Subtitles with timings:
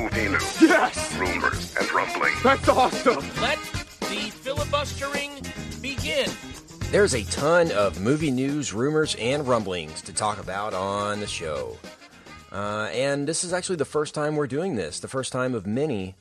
[0.00, 1.14] movie news, Yes!
[1.16, 2.42] rumors, and rumblings.
[2.42, 3.24] That's awesome!
[3.40, 3.58] Let
[4.00, 5.30] the filibustering
[5.82, 6.30] begin.
[6.90, 11.76] There's a ton of movie news, rumors, and rumblings to talk about on the show.
[12.50, 15.66] Uh, and this is actually the first time we're doing this, the first time of
[15.66, 16.16] many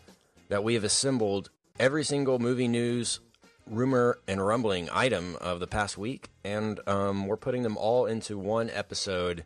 [0.50, 1.50] that we have assembled
[1.80, 3.20] every single movie news,
[3.66, 6.30] rumor, and rumbling item of the past week.
[6.44, 9.44] And um, we're putting them all into one episode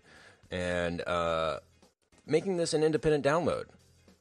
[0.52, 1.59] and uh,
[2.25, 3.65] making this an independent download,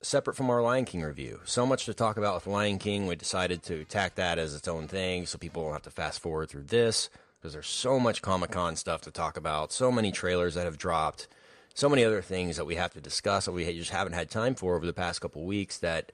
[0.03, 1.41] separate from our Lion King review.
[1.45, 4.69] So much to talk about with Lion King, we decided to tack that as its
[4.69, 8.23] own thing so people don't have to fast forward through this because there's so much
[8.23, 11.29] Comic Con stuff to talk about, so many trailers that have dropped,
[11.75, 14.55] so many other things that we have to discuss that we just haven't had time
[14.55, 15.79] for over the past couple weeks.
[15.79, 16.13] That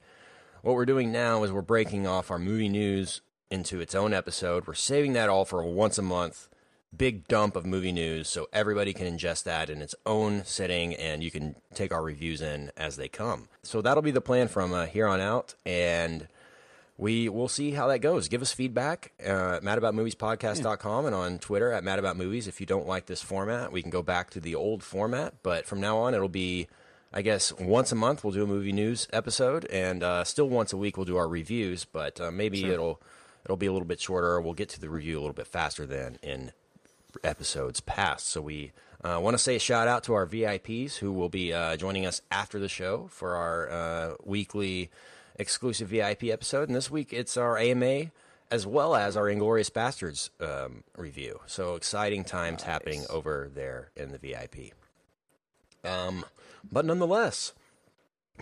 [0.61, 4.67] what we're doing now is we're breaking off our movie news into its own episode.
[4.67, 6.48] We're saving that all for a once a month
[6.95, 11.23] big dump of movie news so everybody can ingest that in its own sitting and
[11.23, 13.47] you can take our reviews in as they come.
[13.63, 16.27] So that'll be the plan from uh, here on out and
[16.97, 18.27] we will see how that goes.
[18.27, 22.47] Give us feedback uh, at madaboutmoviespodcast.com and on Twitter at madaboutmovies.
[22.47, 25.65] If you don't like this format, we can go back to the old format, but
[25.65, 26.67] from now on it'll be
[27.11, 30.73] I guess once a month we'll do a movie news episode, and uh, still once
[30.73, 31.83] a week we'll do our reviews.
[31.85, 33.01] But uh, maybe it'll
[33.43, 34.39] it'll be a little bit shorter.
[34.39, 36.51] We'll get to the review a little bit faster than in
[37.23, 38.27] episodes past.
[38.27, 38.71] So we
[39.03, 42.05] uh, want to say a shout out to our VIPs who will be uh, joining
[42.05, 44.89] us after the show for our uh, weekly
[45.35, 46.67] exclusive VIP episode.
[46.69, 48.11] And this week it's our AMA
[48.51, 51.39] as well as our Inglourious Basterds um, review.
[51.45, 54.73] So exciting times happening over there in the VIP.
[55.83, 56.25] Um,
[56.69, 57.53] but nonetheless,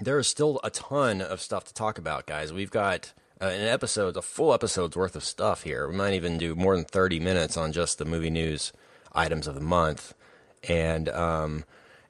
[0.01, 2.53] there is still a ton of stuff to talk about, guys.
[2.53, 5.87] We've got uh, an episode, a full episode's worth of stuff here.
[5.87, 8.73] We might even do more than 30 minutes on just the movie news
[9.13, 10.13] items of the month.
[10.67, 11.63] And um,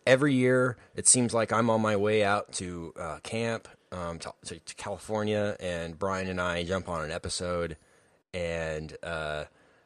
[0.06, 4.34] every year, it seems like I'm on my way out to uh, camp um, to,
[4.45, 7.78] to, to California, and Brian and I jump on an episode,
[8.34, 9.46] and uh,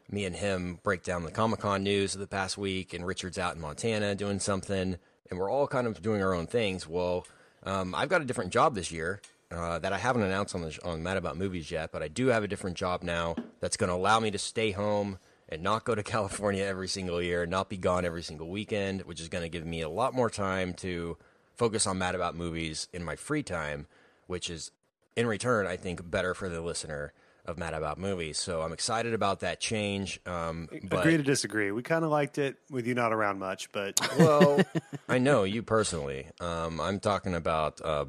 [0.09, 3.37] me and him break down the Comic Con news of the past week, and Richard's
[3.37, 4.97] out in Montana doing something,
[5.29, 6.87] and we're all kind of doing our own things.
[6.87, 7.25] Well,
[7.63, 9.21] um, I've got a different job this year
[9.51, 12.27] uh, that I haven't announced on the on Mad About Movies yet, but I do
[12.27, 15.19] have a different job now that's going to allow me to stay home
[15.49, 19.19] and not go to California every single year, not be gone every single weekend, which
[19.19, 21.17] is going to give me a lot more time to
[21.55, 23.87] focus on Mad About Movies in my free time,
[24.27, 24.71] which is
[25.15, 27.13] in return, I think, better for the listener
[27.45, 28.37] of Mad About Movies.
[28.37, 30.19] So I'm excited about that change.
[30.25, 31.71] Um, but, Agree to disagree.
[31.71, 34.61] We kind of liked it with you not around much, but well,
[35.09, 36.27] I know you personally.
[36.39, 38.05] Um, I'm talking about, uh,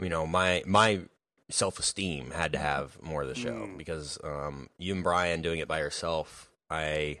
[0.00, 1.00] you know, my my
[1.50, 5.58] self esteem had to have more of the show because um, you and Brian doing
[5.60, 7.20] it by yourself, I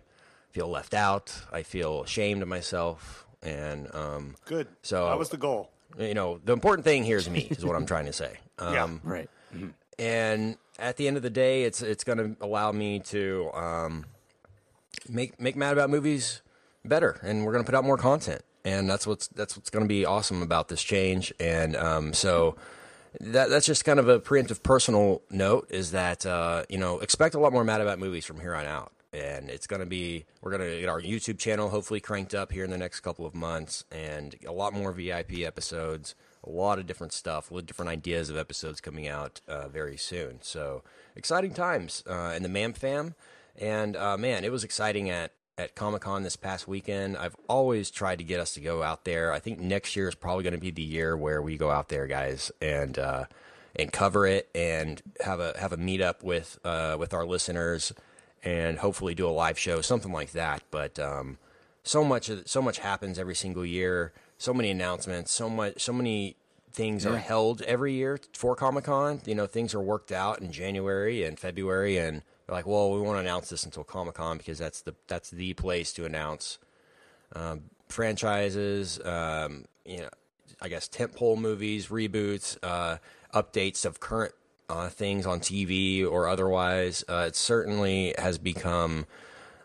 [0.50, 1.34] feel left out.
[1.52, 4.68] I feel ashamed of myself, and um, good.
[4.82, 5.70] So- that was the goal.
[5.98, 8.38] you know, the important thing here is me, is what I'm trying to say.
[8.60, 8.88] Um, Yeah.
[9.04, 9.30] Right.
[10.00, 14.04] and at the end of the day, it's it's going to allow me to um,
[15.08, 16.42] make make Mad About Movies
[16.84, 19.84] better, and we're going to put out more content, and that's what's that's what's going
[19.84, 21.32] to be awesome about this change.
[21.40, 22.56] And um, so
[23.20, 27.34] that that's just kind of a preemptive personal note is that uh, you know expect
[27.34, 28.92] a lot more Mad About Movies from here on out.
[29.10, 32.52] And it's going to be, we're going to get our YouTube channel hopefully cranked up
[32.52, 36.14] here in the next couple of months and a lot more VIP episodes,
[36.44, 39.68] a lot of different stuff, a lot of different ideas of episodes coming out uh,
[39.68, 40.40] very soon.
[40.42, 40.82] So
[41.16, 43.14] exciting times uh, in the MAM fam.
[43.56, 47.16] And uh, man, it was exciting at, at Comic Con this past weekend.
[47.16, 49.32] I've always tried to get us to go out there.
[49.32, 51.88] I think next year is probably going to be the year where we go out
[51.88, 53.24] there, guys, and uh,
[53.76, 57.92] and cover it and have a have a meetup with uh, with our listeners
[58.44, 60.62] and hopefully do a live show, something like that.
[60.70, 61.38] But um,
[61.82, 64.12] so much so much happens every single year.
[64.38, 65.32] So many announcements.
[65.32, 65.82] So much.
[65.82, 66.36] So many
[66.70, 69.20] things are held every year for Comic Con.
[69.26, 73.00] You know, things are worked out in January and February, and they're like, well, we
[73.00, 76.58] won't announce this until Comic Con because that's the that's the place to announce
[77.36, 78.98] um, franchises.
[79.04, 80.08] Um, you know,
[80.62, 82.96] I guess tentpole movies, reboots, uh,
[83.34, 84.32] updates of current
[84.70, 87.04] uh, things on TV or otherwise.
[87.06, 89.04] Uh, it certainly has become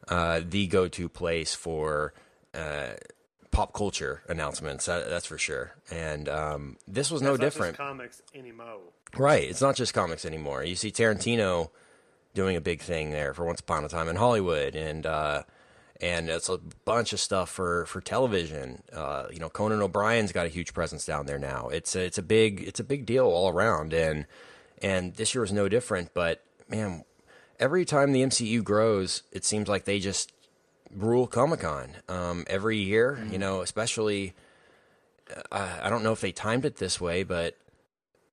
[0.10, 2.14] uh, the go-to place for
[2.54, 2.92] uh,
[3.52, 4.88] pop culture announcements.
[4.88, 5.76] That, that's for sure.
[5.90, 7.78] And um, this was no It's not just different.
[7.78, 8.80] comics anymore.
[9.16, 9.50] Right.
[9.50, 10.66] It's not just comics anymore.
[10.66, 11.70] You see Tarantino
[12.34, 15.44] doing a big thing there for Once Upon a Time in Hollywood, and uh,
[16.02, 18.84] and it's a bunch of stuff for for television.
[18.92, 21.70] Uh, you know, Conan O'Brien's got a huge presence down there now.
[21.70, 24.26] It's a, it's a big it's a big deal all around, and
[24.82, 26.14] and this year was no different.
[26.14, 27.06] But man,
[27.60, 30.32] every time the MCU grows, it seems like they just
[30.96, 33.26] rule Comic Con um, every year.
[33.32, 34.34] You know, especially
[35.52, 37.58] uh, I don't know if they timed it this way, but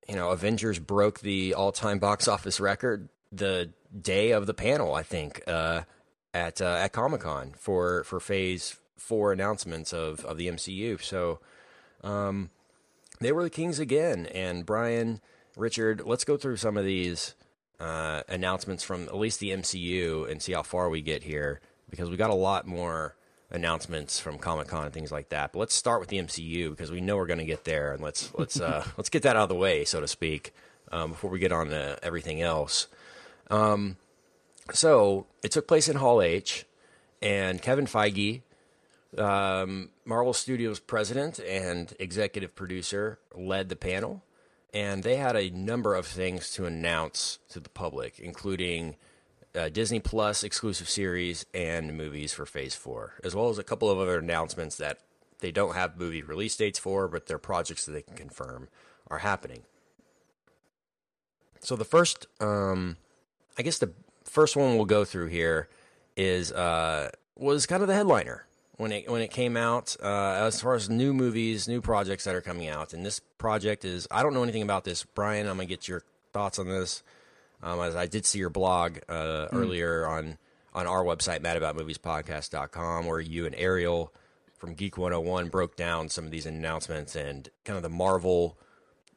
[0.08, 4.94] you know, Avengers broke the all-time box office record the day of the panel.
[4.94, 5.82] I think uh,
[6.34, 11.02] at uh, at Comic Con for for Phase Four announcements of of the MCU.
[11.02, 11.40] So
[12.02, 12.50] um,
[13.20, 14.26] they were the kings again.
[14.26, 15.20] And Brian,
[15.56, 17.34] Richard, let's go through some of these
[17.78, 22.10] uh, announcements from at least the MCU and see how far we get here because
[22.10, 23.16] we got a lot more
[23.50, 25.52] announcements from Comic Con and things like that.
[25.52, 28.02] But let's start with the MCU because we know we're going to get there, and
[28.02, 30.54] let's let's uh, let's get that out of the way, so to speak,
[30.92, 32.86] um, before we get on to everything else.
[33.50, 33.96] Um,
[34.72, 36.64] so it took place in Hall H,
[37.20, 38.42] and Kevin Feige,
[39.18, 44.22] um, Marvel Studios president and executive producer, led the panel,
[44.72, 48.96] and they had a number of things to announce to the public, including
[49.54, 53.90] uh, Disney Plus exclusive series and movies for Phase 4, as well as a couple
[53.90, 55.00] of other announcements that
[55.40, 58.68] they don't have movie release dates for, but they're projects that they can confirm
[59.08, 59.62] are happening.
[61.60, 62.96] So the first, um,
[63.58, 63.92] I guess the
[64.24, 65.68] first one we'll go through here
[66.16, 70.60] is uh, was kind of the headliner when it when it came out uh, as
[70.60, 72.92] far as new movies, new projects that are coming out.
[72.92, 75.46] And this project is I don't know anything about this, Brian.
[75.46, 76.02] I'm gonna get your
[76.32, 77.02] thoughts on this.
[77.62, 79.48] Um, as I did see your blog uh, mm.
[79.52, 80.38] earlier on
[80.72, 84.12] on our website, madaboutmoviespodcast.com, where you and Ariel
[84.56, 88.56] from Geek 101 broke down some of these announcements and kind of the Marvel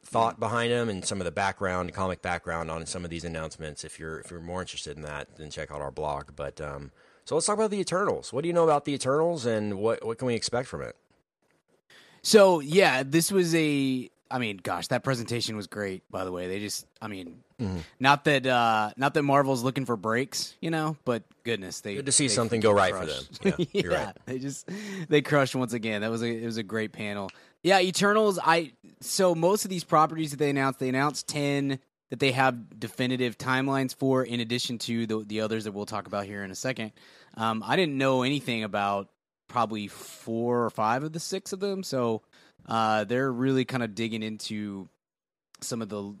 [0.04, 3.84] thought behind them and some of the background, comic background on some of these announcements.
[3.84, 6.36] If you're if you're more interested in that, then check out our blog.
[6.36, 6.92] But um,
[7.24, 8.32] so let's talk about the Eternals.
[8.32, 10.96] What do you know about the Eternals, and what what can we expect from it?
[12.22, 16.02] So yeah, this was a I mean, gosh, that presentation was great.
[16.10, 17.78] By the way, they just, I mean, mm-hmm.
[18.00, 22.06] not that, uh, not that Marvel's looking for breaks, you know, but goodness, they good
[22.06, 23.42] to see they something go right crushed.
[23.42, 23.66] for them.
[23.72, 24.16] Yeah, yeah right.
[24.26, 24.68] they just
[25.08, 26.00] they crushed once again.
[26.00, 27.30] That was a it was a great panel.
[27.64, 28.38] Yeah, Eternals.
[28.38, 31.78] I so most of these properties that they announced, they announced ten
[32.10, 36.06] that they have definitive timelines for, in addition to the the others that we'll talk
[36.06, 36.92] about here in a second.
[37.38, 39.08] Um, I didn't know anything about
[39.48, 42.20] probably four or five of the six of them, so
[42.66, 44.90] uh, they're really kind of digging into
[45.62, 46.14] some of the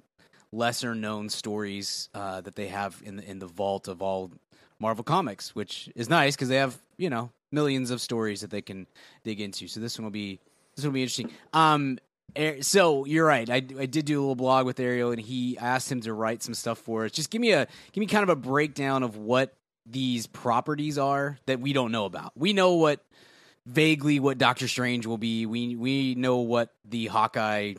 [0.50, 4.32] lesser known stories uh, that they have in the in the vault of all
[4.80, 8.62] Marvel comics, which is nice because they have you know millions of stories that they
[8.62, 8.86] can
[9.24, 9.68] dig into.
[9.68, 10.40] So this one will be
[10.76, 11.30] this will be interesting.
[11.52, 11.98] Um,
[12.60, 13.48] so you're right.
[13.48, 16.42] I, I did do a little blog with Ariel, and he asked him to write
[16.42, 17.12] some stuff for us.
[17.12, 19.54] Just give me a give me kind of a breakdown of what
[19.86, 22.32] these properties are that we don't know about.
[22.36, 23.04] We know what
[23.66, 25.46] vaguely what Doctor Strange will be.
[25.46, 27.74] We we know what the Hawkeye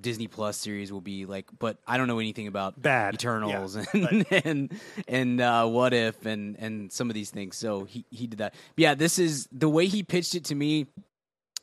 [0.00, 3.14] Disney Plus series will be like, but I don't know anything about Bad.
[3.14, 7.56] Eternals yeah, and and and uh, What If and and some of these things.
[7.56, 8.54] So he he did that.
[8.74, 10.86] But yeah, this is the way he pitched it to me.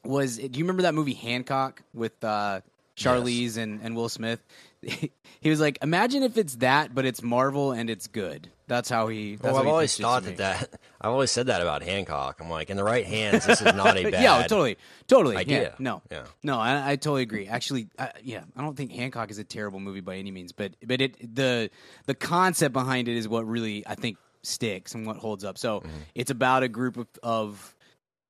[0.06, 2.62] Was do you remember that movie Hancock with uh,
[2.98, 3.58] Charlize yes.
[3.58, 4.44] and and Will Smith?
[4.82, 8.50] he was like, imagine if it's that, but it's Marvel and it's good.
[8.68, 9.36] That's how he.
[9.36, 10.70] That's well, I've he always thought that that.
[11.02, 12.40] I've always said that about Hancock.
[12.42, 14.24] I'm like, in the right hands, this is not a bad.
[14.24, 14.78] yeah, totally,
[15.08, 15.36] totally.
[15.36, 15.62] Idea.
[15.62, 16.24] Yeah, no, yeah.
[16.44, 17.48] no, I, I totally agree.
[17.48, 20.74] Actually, I, yeah, I don't think Hancock is a terrible movie by any means, but
[20.86, 21.70] but it the
[22.06, 25.58] the concept behind it is what really I think sticks and what holds up.
[25.58, 25.90] So mm-hmm.
[26.16, 27.76] it's about a group of of,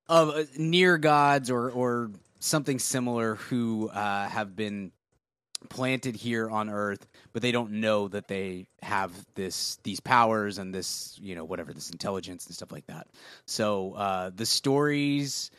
[0.10, 4.92] of uh, near gods or or something similar who uh, have been
[5.70, 10.74] planted here on Earth, but they don't know that they have this these powers and
[10.74, 13.08] this you know whatever this intelligence and stuff like that.
[13.46, 15.52] So uh, the stories,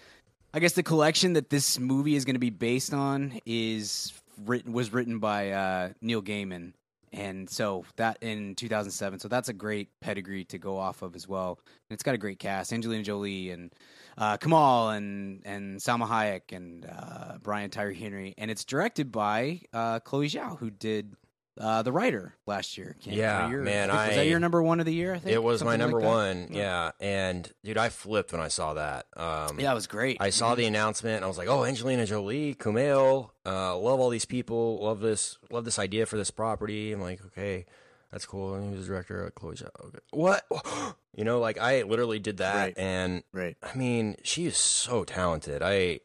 [0.52, 4.12] I guess, the collection that this movie is going to be based on is
[4.44, 6.72] written was written by uh, Neil Gaiman,
[7.12, 9.20] and so that in 2007.
[9.20, 11.58] So that's a great pedigree to go off of as well.
[11.88, 13.72] And it's got a great cast: Angelina Jolie and
[14.16, 19.60] uh, Kumail and and Salma Hayek and uh, Brian Tyree Henry, and it's directed by
[19.72, 21.14] uh, Chloe Zhao, who did
[21.60, 22.96] uh, the Rider last year.
[23.00, 25.14] Can't yeah, your, man, was I, that your number one of the year?
[25.14, 26.48] I think it was Something my number like one.
[26.50, 26.90] Yeah.
[27.00, 27.06] yeah.
[27.06, 29.06] and dude, I flipped when I saw that.
[29.16, 30.18] Um, yeah, it was great.
[30.20, 31.16] I saw the announcement.
[31.16, 35.38] and I was like, oh, Angelina Jolie, Kumail, uh, love all these people, love this,
[35.50, 36.92] love this idea for this property.
[36.92, 37.66] I'm like, okay
[38.14, 38.54] that's cool.
[38.54, 39.68] And he was the director of Chloe Zhao.
[39.86, 39.98] Okay.
[40.12, 40.46] What?
[41.16, 42.74] You know, like I literally did that, right.
[42.76, 43.56] and right.
[43.62, 45.62] I mean, she is so talented.
[45.62, 46.00] I,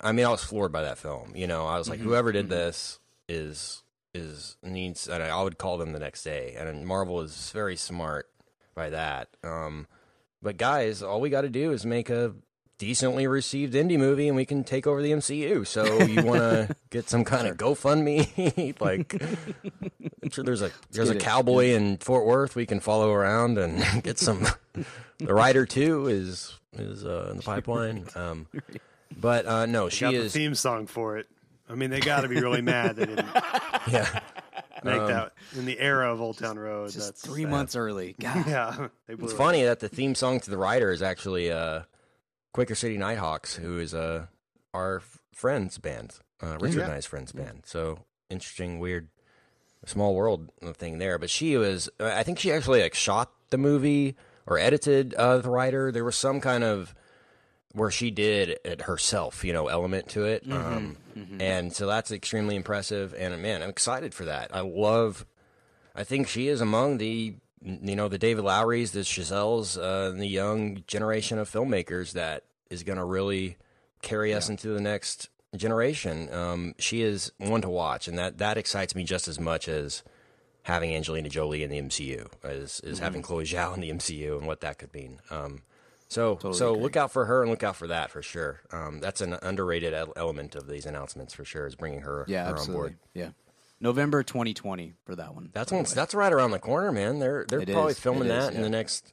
[0.00, 1.30] I mean, I was floored by that film.
[1.36, 2.08] You know, I was like, mm-hmm.
[2.08, 2.54] whoever did mm-hmm.
[2.54, 2.98] this
[3.28, 3.84] is
[4.14, 5.06] is needs.
[5.06, 6.56] And I would call them the next day.
[6.58, 8.28] And Marvel is very smart
[8.74, 9.28] by that.
[9.44, 9.86] Um,
[10.42, 12.34] but guys, all we got to do is make a
[12.78, 15.66] decently received indie movie and we can take over the MCU.
[15.66, 18.80] So you want to get some kind of GoFundMe?
[18.80, 19.20] like,
[20.22, 24.02] I'm sure there's a there's a cowboy in Fort Worth we can follow around and
[24.02, 24.46] get some.
[25.18, 28.06] the Rider too is is uh, in the pipeline.
[28.14, 28.46] Um,
[29.16, 31.26] but uh, no, she got is the theme song for it.
[31.68, 33.26] I mean, they got to be really mad they didn't
[33.90, 34.20] Yeah.
[34.84, 36.90] make that in the era of Old Town Road.
[36.92, 37.50] Just that's three sad.
[37.50, 38.14] months early.
[38.18, 38.46] God.
[38.46, 39.36] Yeah, It's it.
[39.36, 41.82] funny that the theme song to the rider is actually uh,
[42.52, 44.26] Quaker City Nighthawks, who is uh,
[44.74, 45.02] our
[45.34, 46.84] friend's band, uh, Richard Yeah.
[46.84, 47.62] and I's friend's band.
[47.66, 48.00] So
[48.30, 49.08] interesting, weird,
[49.86, 51.18] small world thing there.
[51.18, 55.50] But she was, I think she actually like shot the movie or edited uh, the
[55.50, 55.92] Rider.
[55.92, 56.94] There was some kind of
[57.72, 60.42] where she did it herself, you know, element to it.
[60.50, 60.96] Um,
[61.38, 63.14] And so that's extremely impressive.
[63.16, 64.54] And man, I'm excited for that.
[64.54, 65.26] I love,
[65.94, 70.26] I think she is among the, you know, the David Lowrys, the Chazelles, uh, the
[70.26, 73.56] young generation of filmmakers that is going to really
[74.02, 76.32] carry us into the next generation.
[76.32, 80.02] Um, she is one to watch, and that, that excites me just as much as
[80.62, 84.46] having Angelina Jolie in the MCU, as, as having Chloe Zhao in the MCU and
[84.46, 85.20] what that could mean.
[85.30, 85.62] Um,
[86.08, 88.60] so, so look out for her and look out for that for sure.
[88.72, 91.66] Um, that's an underrated element of these announcements for sure.
[91.66, 92.74] Is bringing her, Yeah, her on absolutely.
[92.90, 92.98] board.
[93.14, 93.28] Yeah.
[93.80, 95.50] November 2020 for that one.
[95.52, 95.84] That's one.
[95.94, 97.18] That's right around the corner, man.
[97.18, 98.00] They're they're It probably is.
[98.00, 98.62] filming It is, that in yeah.
[98.64, 99.12] the next.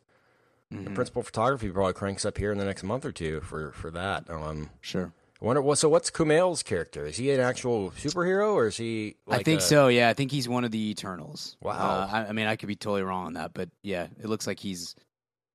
[0.72, 3.92] The principal photography probably cranks up here in the next month or two for for
[3.92, 4.30] that.
[4.30, 5.14] Um, Sure.
[5.42, 5.78] I wonder what.
[5.78, 7.06] So what's Kumail's character?
[7.06, 9.16] Is he an actual superhero or is he?
[9.28, 9.88] Like I think a- so.
[9.90, 11.56] Yeah, I think he's one of the Eternals.
[11.62, 11.74] Wow.
[11.74, 14.48] Uh, I, I mean, I could be totally wrong on that, but yeah, it looks
[14.48, 14.96] like he's.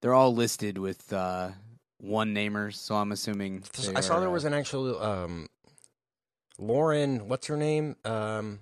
[0.01, 1.51] They're all listed with uh,
[1.99, 3.65] one namers, so I'm assuming.
[3.95, 5.49] I saw are, there uh, was an actual um,
[6.59, 7.29] Lauren.
[7.29, 7.97] What's her name?
[8.05, 8.61] Um,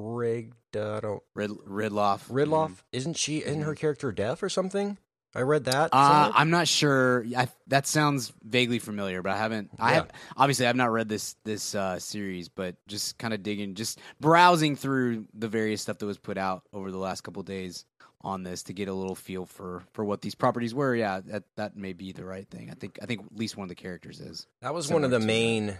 [0.00, 0.52] Rig.
[0.74, 2.28] Uh, I don't Rid- Ridloff.
[2.30, 2.82] Ridloff.
[2.92, 3.38] Isn't she?
[3.38, 4.98] Isn't her character deaf or something?
[5.34, 5.90] I read that.
[5.92, 6.32] Uh.
[6.34, 7.24] I'm not sure.
[7.36, 9.70] I, that sounds vaguely familiar, but I haven't.
[9.78, 13.74] I have obviously I've not read this this uh, series, but just kind of digging,
[13.74, 17.84] just browsing through the various stuff that was put out over the last couple days
[18.22, 20.96] on this to get a little feel for for what these properties were.
[20.96, 22.68] Yeah, that that may be the right thing.
[22.70, 24.48] I think I think at least one of the characters is.
[24.62, 25.76] That was one of the main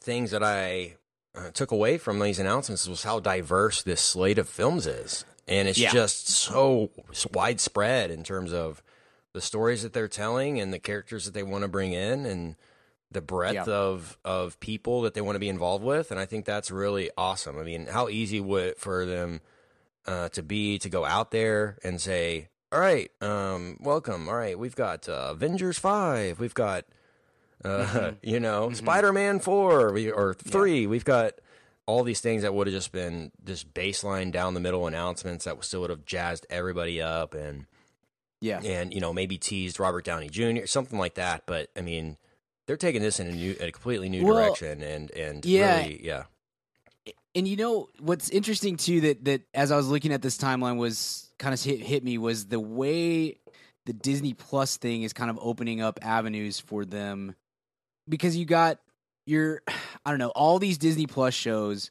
[0.00, 0.94] things that I
[1.34, 5.68] uh, took away from these announcements was how diverse this slate of films is, and
[5.68, 5.92] it's Yeah.
[5.92, 6.90] just so
[7.32, 8.82] widespread in terms of
[9.32, 12.56] the stories that they're telling and the characters that they want to bring in and
[13.12, 13.64] the breadth Yeah.
[13.74, 17.10] of of people that they want to be involved with, and I think that's really
[17.16, 17.58] awesome.
[17.58, 19.40] I mean, how easy would it for them
[20.06, 24.28] uh, to be to go out there and say, "All right, um, welcome.
[24.28, 26.84] All right, we've got uh, Avengers five, we've got."
[27.64, 30.86] Uh, you know, Spider-Man four we, or three.
[30.86, 31.34] We've got
[31.86, 35.62] all these things that would have just been just baseline down the middle announcements that
[35.64, 37.66] still would have jazzed everybody up and
[38.40, 40.66] Yeah, and you know maybe teased Robert Downey Jr.
[40.66, 41.42] something like that.
[41.46, 42.16] But I mean,
[42.66, 45.80] they're taking this in a new, a completely new Well, direction and and yeah.
[45.80, 46.24] really, yeah,
[47.34, 50.76] and you know what's interesting too that that as I was looking at this timeline
[50.78, 53.38] was kind of hit, hit me was the way
[53.86, 57.34] the Disney Plus thing is kind of opening up avenues for them
[58.10, 58.78] because you got
[59.26, 59.62] your
[60.04, 61.90] I don't know all these Disney Plus shows.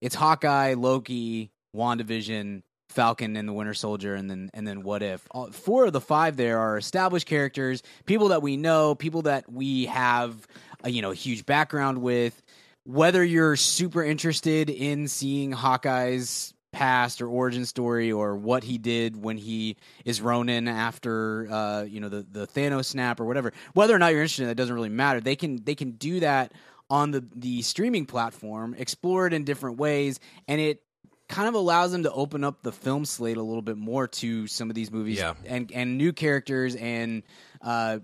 [0.00, 5.26] It's Hawkeye, Loki, WandaVision, Falcon, and the Winter Soldier, and then and then What If.
[5.30, 9.50] All, four of the five there are established characters, people that we know, people that
[9.50, 10.46] we have,
[10.82, 12.40] a, you know, a huge background with.
[12.84, 19.16] Whether you're super interested in seeing Hawkeye's past or origin story or what he did
[19.22, 23.94] when he is Ronin after uh, you know the the Thanos snap or whatever, whether
[23.94, 25.20] or not you're interested, in that doesn't really matter.
[25.20, 26.52] They can they can do that
[26.90, 30.82] on the the streaming platform, explore it in different ways, and it
[31.28, 34.46] kind of allows them to open up the film slate a little bit more to
[34.46, 35.34] some of these movies Yeah.
[35.46, 37.22] and and new characters and
[37.60, 37.98] uh,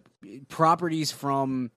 [0.49, 1.71] properties from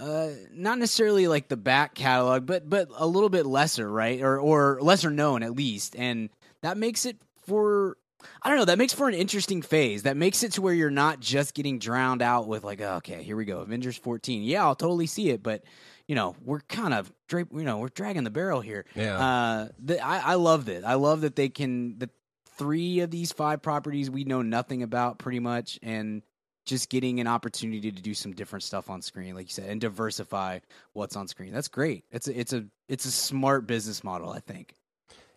[0.00, 4.20] uh, not necessarily like the back catalog, but but a little bit lesser, right?
[4.20, 6.30] Or or lesser known at least, and
[6.62, 7.96] that makes it for
[8.42, 8.64] I don't know.
[8.64, 10.04] That makes for an interesting phase.
[10.04, 13.22] That makes it to where you're not just getting drowned out with like, oh, okay,
[13.22, 14.42] here we go, Avengers 14.
[14.42, 15.62] Yeah, I'll totally see it, but
[16.06, 18.84] you know, we're kind of drape, you know, we're dragging the barrel here.
[18.94, 19.18] Yeah.
[19.18, 20.86] Uh, the, I I love that.
[20.86, 22.10] I love that they can the
[22.58, 26.22] three of these five properties we know nothing about pretty much, and
[26.64, 29.80] just getting an opportunity to do some different stuff on screen, like you said, and
[29.80, 30.60] diversify
[30.92, 31.52] what's on screen.
[31.52, 32.04] That's great.
[32.10, 34.74] It's a, it's a it's a smart business model, I think.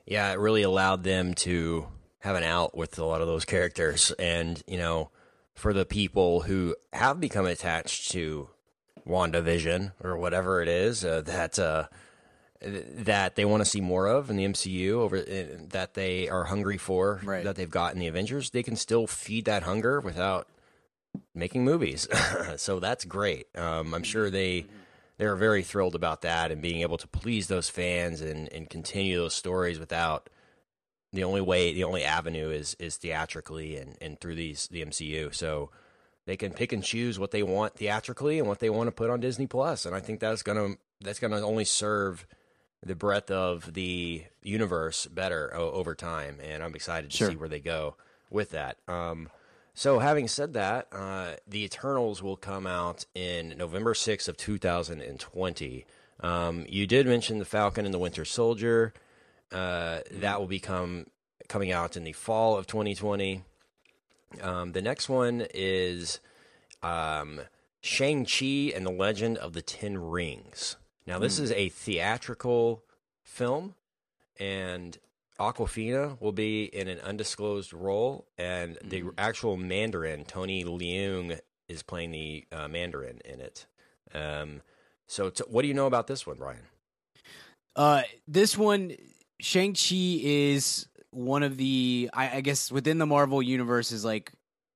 [0.05, 1.87] yeah, it really allowed them to
[2.19, 5.09] have an out with a lot of those characters, and you know,
[5.53, 8.49] for the people who have become attached to
[9.07, 11.85] WandaVision or whatever it is uh, that uh,
[12.61, 16.45] that they want to see more of in the MCU, over uh, that they are
[16.45, 17.43] hungry for, Right.
[17.43, 20.47] that they've got in the Avengers, they can still feed that hunger without
[21.33, 22.07] making movies.
[22.57, 23.47] so that's great.
[23.55, 24.65] Um, I'm sure they
[25.17, 29.17] they're very thrilled about that and being able to please those fans and, and continue
[29.17, 30.29] those stories without
[31.11, 35.33] the only way the only avenue is is theatrically and, and through these the MCU.
[35.33, 35.71] So
[36.25, 39.09] they can pick and choose what they want theatrically and what they want to put
[39.09, 39.85] on Disney Plus.
[39.85, 42.27] And I think that's gonna that's gonna only serve
[42.85, 47.29] the breadth of the universe better o- over time, and I'm excited to Sure.
[47.31, 47.95] see where they go
[48.29, 48.77] with that.
[48.87, 49.29] Um,
[49.77, 55.85] so, having said that, uh, the Eternals will come out in November 6th of 2020.
[56.19, 58.91] Um, you did mention the Falcon and the Winter Soldier.
[59.51, 61.05] Uh, that will become
[61.47, 63.43] coming out in the fall of 2020.
[64.41, 66.21] Um, the next one is
[66.81, 67.41] um,
[67.79, 70.75] Shang-Chi and the Legend of the Ten Rings.
[71.05, 72.81] Now, this is a theatrical
[73.21, 73.75] film,
[74.39, 74.97] and
[75.39, 82.11] Awkwafina will be in an undisclosed role, and the actual Mandarin, Tony Leung, is playing
[82.11, 83.65] the uh, Mandarin in it.
[84.13, 84.61] Um,
[85.07, 86.63] so, t- what do you know about this one, Brian?
[87.75, 88.95] Uh, this one,
[89.39, 94.31] Shang Chi is one of the, I, I guess, within the Marvel universe, is like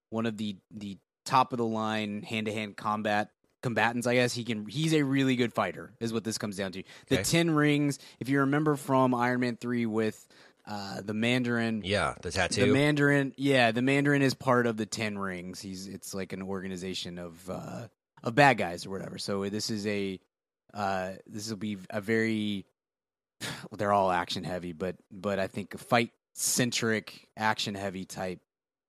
[0.09, 3.29] one of the the top of the line hand to hand combat
[3.63, 4.05] combatants.
[4.07, 4.65] I guess he can.
[4.67, 6.83] He's a really good fighter, is what this comes down to.
[7.07, 7.23] The Okay.
[7.23, 7.99] Ten Rings.
[8.19, 10.27] If you remember from Iron Man three with
[10.65, 11.81] uh, the Mandarin.
[11.83, 12.67] Yeah, the tattoo.
[12.67, 12.73] The.
[12.73, 15.59] Mandarin, yeah, the Mandarin is part of the Ten Rings.
[15.59, 17.87] He's it's like an organization of uh,
[18.23, 19.17] of bad guys or whatever.
[19.17, 20.19] So this is a
[20.73, 22.65] uh, this will be a very
[23.41, 28.39] well, they're all action heavy, but but I think a fight centric action heavy type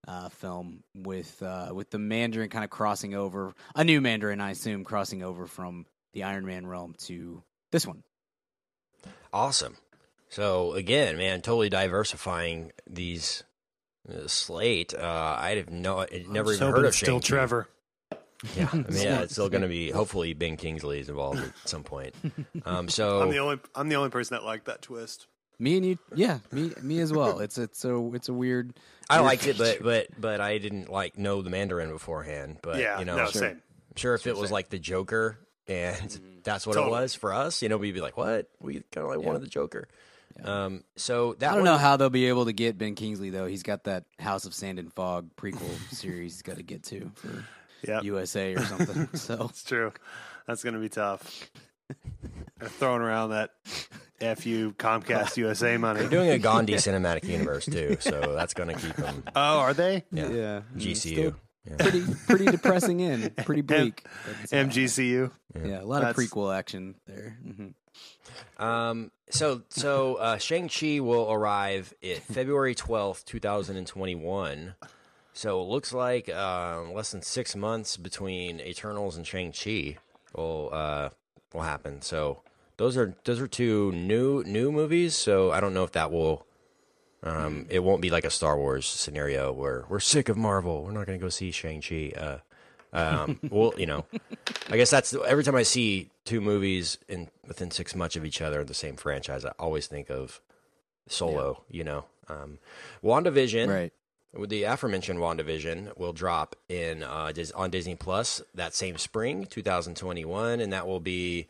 [0.06, 4.50] uh, film with uh, with the Mandarin kind of crossing over a new Mandarin, I
[4.50, 8.02] assume, crossing over from the Iron Man realm to this one.
[9.32, 9.76] Awesome.
[10.32, 13.44] So again, man, totally diversifying these
[14.10, 14.94] uh, slate.
[14.94, 17.26] Uh, I'd have no, never I'm even heard of it's still Shang-Chi.
[17.26, 17.68] Trevor.
[18.56, 19.90] Yeah, I mean, yeah, it's still going to be.
[19.92, 22.14] Hopefully, Ben Kingsley is involved at some point.
[22.64, 25.26] Um, so I'm the only I'm the only person that liked that twist.
[25.58, 27.40] Me and you, yeah, me me as well.
[27.40, 28.72] It's it's a it's a weird.
[29.10, 32.56] I weird liked it, but but but I didn't like know the Mandarin beforehand.
[32.62, 33.62] But yeah, you know, no, sure, same.
[33.96, 36.98] sure if it was like the Joker and that's what Totally.
[36.98, 38.48] it was for us, you know, we'd be like, what?
[38.60, 39.88] We kind of like wanted the Joker.
[40.42, 43.30] Um, so that I don't one, know how they'll be able to get Ben Kingsley
[43.30, 43.46] though.
[43.46, 47.10] He's got that House of Sand and Fog prequel series he's got to get to
[47.14, 47.44] for
[47.86, 49.08] Yeah, USA or something.
[49.14, 49.92] So it's true.
[50.46, 51.50] That's gonna be tough.
[52.58, 56.00] They're throwing around that fu Comcast USA money.
[56.00, 59.74] They're doing a Gandhi cinematic universe too, so that's going to keep them Oh, are
[59.74, 60.04] they?
[60.12, 61.34] yeah, yeah, GCU.
[61.68, 61.76] Yeah.
[61.78, 64.04] pretty pretty depressing in, pretty bleak.
[64.50, 65.30] but, uh, MGCU.
[65.64, 67.36] Yeah, a lot of prequel action there.
[67.44, 67.68] hmm
[68.58, 74.14] Um, so so uh, Shang Chi will arrive at February twelfth, two thousand and twenty
[74.14, 74.74] one.
[75.34, 79.96] So it looks like uh, less than six months between Eternals and Shang Chi
[80.34, 81.08] will uh,
[81.52, 82.02] will happen.
[82.02, 82.42] So
[82.76, 85.14] those are those are two new new movies.
[85.14, 86.46] So I don't know if that will.
[87.24, 90.82] Um, it won't be like a Star Wars scenario where we're sick of Marvel.
[90.82, 92.12] We're not going to go see Shang Chi.
[92.16, 92.38] Uh,
[92.92, 94.04] um, well, you know,
[94.68, 98.40] I guess that's every time I see two movies in within six months of each
[98.40, 100.40] other in the same franchise, I always think of
[101.08, 101.62] Solo.
[101.70, 102.58] You know, um,
[103.02, 103.92] WandaVision, Right.
[104.32, 109.46] with the aforementioned WandaVision, will drop in uh, Dis- on Disney Plus that same spring,
[109.46, 111.48] 2021, and that will be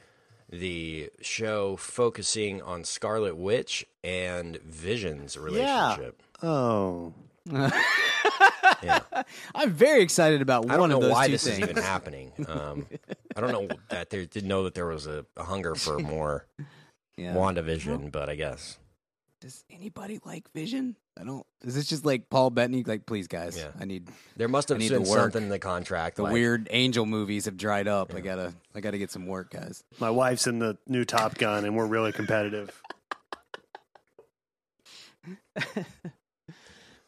[0.50, 6.22] the show focusing on Scarlet Witch and Vision's relationship.
[6.42, 7.14] Oh,
[8.82, 9.00] Yeah.
[9.54, 11.58] I'm very excited about I one don't of know those why two this things.
[11.58, 12.32] is even happening.
[12.48, 12.86] Um,
[13.36, 16.46] I don't know that they didn't know that there was a, a hunger for more
[17.16, 17.34] yeah.
[17.34, 18.78] WandaVision, but I guess
[19.40, 20.96] Does anybody like Vision?
[21.20, 21.46] I don't.
[21.62, 22.84] Is this just like Paul Bettany?
[22.84, 23.68] Like, please, guys, Yeah.
[23.78, 26.16] I need there must have I been something in the contract.
[26.16, 28.14] the like, weird angel movies have dried up.
[28.14, 29.84] I gotta, I gotta get some work, guys.
[30.00, 32.80] my wife's in the new Top Gun, and we're really competitive.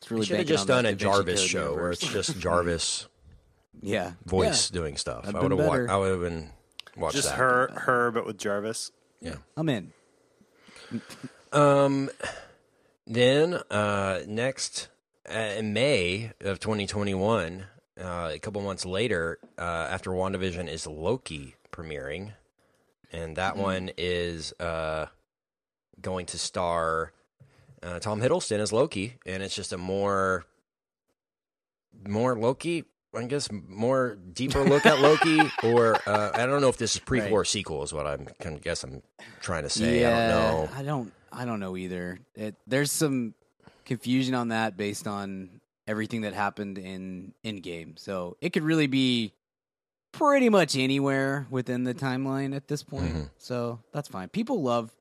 [0.04, 3.08] It's We really should have just done a Jarvis Code show where it's just Jarvis
[3.80, 5.24] yeah, voice Yeah, doing stuff.
[5.26, 5.60] I've I would have.
[5.60, 6.50] Wa- I would have been
[6.96, 7.38] watched Just that.
[7.38, 8.90] her, her, but with Jarvis.
[9.20, 9.36] Yeah.
[9.56, 9.92] I'm in.
[11.52, 12.10] Um.
[13.06, 14.88] Then uh, next
[15.28, 17.64] uh, in May of 2021,
[17.98, 22.32] uh, a couple months later, uh, after WandaVision, is Loki premiering,
[23.12, 25.06] and that one is uh,
[26.00, 27.12] going to star
[27.84, 30.44] uh, Tom Hiddleston as Loki, and it's just a more
[32.06, 32.84] more Loki.
[33.16, 37.00] I guess more deeper look at Loki, or uh, I don't know if this is
[37.00, 37.32] prequel Right.
[37.32, 37.82] or sequel.
[37.84, 39.02] Is what I'm kind of guess I'm
[39.40, 40.00] trying to say.
[40.00, 40.76] yeah, I don't know.
[40.76, 41.12] I don't.
[41.32, 42.18] I don't know either.
[42.34, 43.34] It, there's some
[43.84, 47.98] confusion on that based on everything that happened in Endgame.
[47.98, 49.32] So it could really be
[50.12, 53.14] pretty much anywhere within the timeline at this point.
[53.14, 53.30] Mhm.
[53.38, 54.28] So that's fine.
[54.28, 54.92] People love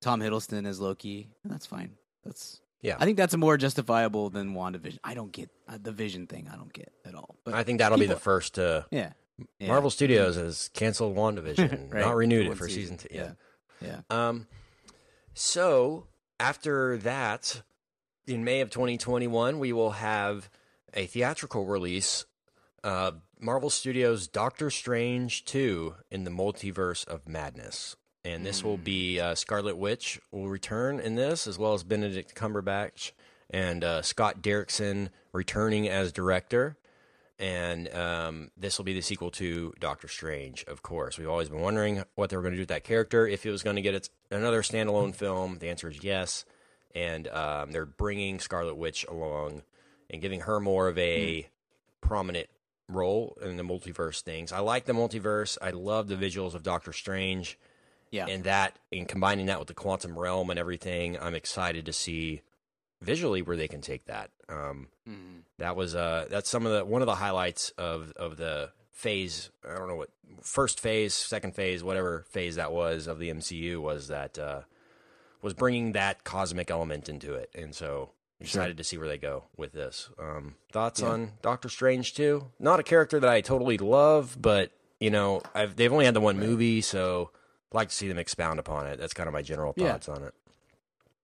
[0.00, 1.92] Tom Hiddleston as Loki, and that's fine.
[2.26, 2.96] That's Yeah.
[2.98, 4.98] I think that's more justifiable than WandaVision.
[5.02, 6.48] I don't get uh, the Vision thing.
[6.52, 7.36] I don't get at all.
[7.44, 8.84] But I think that'll be the first to.
[8.90, 9.12] yeah,
[9.58, 9.68] yeah.
[9.68, 12.00] Marvel Studios has canceled WandaVision, Right.
[12.00, 13.08] not renewed it One for season two.
[13.10, 13.32] Yeah.
[13.80, 14.28] Yeah, yeah.
[14.28, 14.46] Um,
[15.34, 16.06] So
[16.40, 17.62] after that,
[18.26, 20.48] in May of 2021, we will have
[20.94, 22.24] a theatrical release.
[22.82, 27.96] Uh, Marvel Studios' Doctor Strange 2 in the Multiverse of Madness.
[28.26, 32.34] And this will be uh, Scarlet Witch will return in this, as well as Benedict
[32.34, 33.12] Cumberbatch
[33.50, 36.76] and uh, Scott Derrickson returning as director.
[37.38, 41.18] And um, this will be the sequel to Doctor Strange, of course.
[41.18, 43.28] We've always been wondering what they were going to do with that character.
[43.28, 46.44] If it was going to get its, another standalone film, the answer is yes.
[46.96, 49.62] And um, they're bringing Scarlet Witch along
[50.10, 51.48] and giving her more of a
[52.00, 52.48] prominent
[52.88, 54.50] role in the multiverse things.
[54.50, 55.58] I like the multiverse.
[55.62, 57.56] I love the visuals of Doctor Strange
[58.10, 58.26] Yeah.
[58.26, 62.42] and that and combining that with the quantum realm and everything i'm excited to see
[63.02, 65.42] visually where they can take that um, Mhm.
[65.58, 69.50] that was uh that's some of the one of the highlights of of the phase
[69.68, 73.76] i don't know what first phase second phase whatever phase that was of the mcu
[73.78, 74.62] was that uh
[75.42, 79.44] was bringing that cosmic element into it and so excited to see where they go
[79.56, 81.08] with this um thoughts Yeah.
[81.08, 85.76] on doctor strange too not a character that i totally love but you know I've,
[85.76, 87.30] they've only had the one movie so
[87.72, 89.92] like to see them expound upon it that's kind of my general Yeah.
[89.92, 90.34] thoughts on it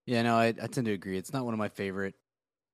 [0.07, 1.17] Yeah, no, I, I tend to agree.
[1.17, 2.15] It's not one of my favorite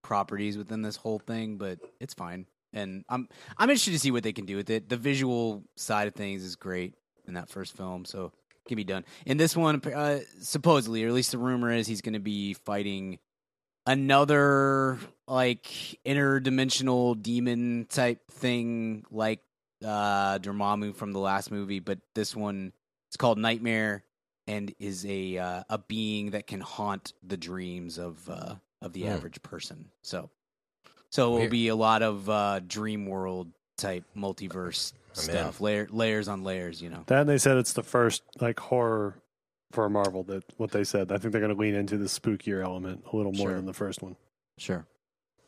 [0.02, 2.46] properties within this whole thing, but it's fine.
[2.72, 4.88] And I'm I'm interested to see what they can do with it.
[4.88, 6.94] The visual side of things is great
[7.26, 9.04] in that first film, so it can be done.
[9.26, 12.54] In this one, uh, supposedly, or at least the rumor is, he's going to be
[12.54, 13.18] fighting
[13.86, 15.64] another like
[16.06, 19.40] interdimensional demon type thing, like
[19.84, 21.80] uh, Dormammu from the last movie.
[21.80, 22.72] But this one,
[23.08, 24.04] it's called Nightmare
[24.46, 29.02] and is a uh, a being that can haunt the dreams of uh, of the
[29.02, 29.08] Hmm.
[29.08, 29.90] average person.
[30.02, 30.30] So,
[31.10, 35.86] so it will be a lot of uh, dream world type multiverse I'm stuff, layer,
[35.90, 36.80] layers on layers.
[36.82, 39.14] You know, That and they said it's the first like horror
[39.72, 40.22] for Marvel.
[40.24, 41.12] That what they said.
[41.12, 43.56] I think they're going to lean into the spookier element a little more Sure.
[43.56, 44.16] than the first one.
[44.58, 44.86] sure,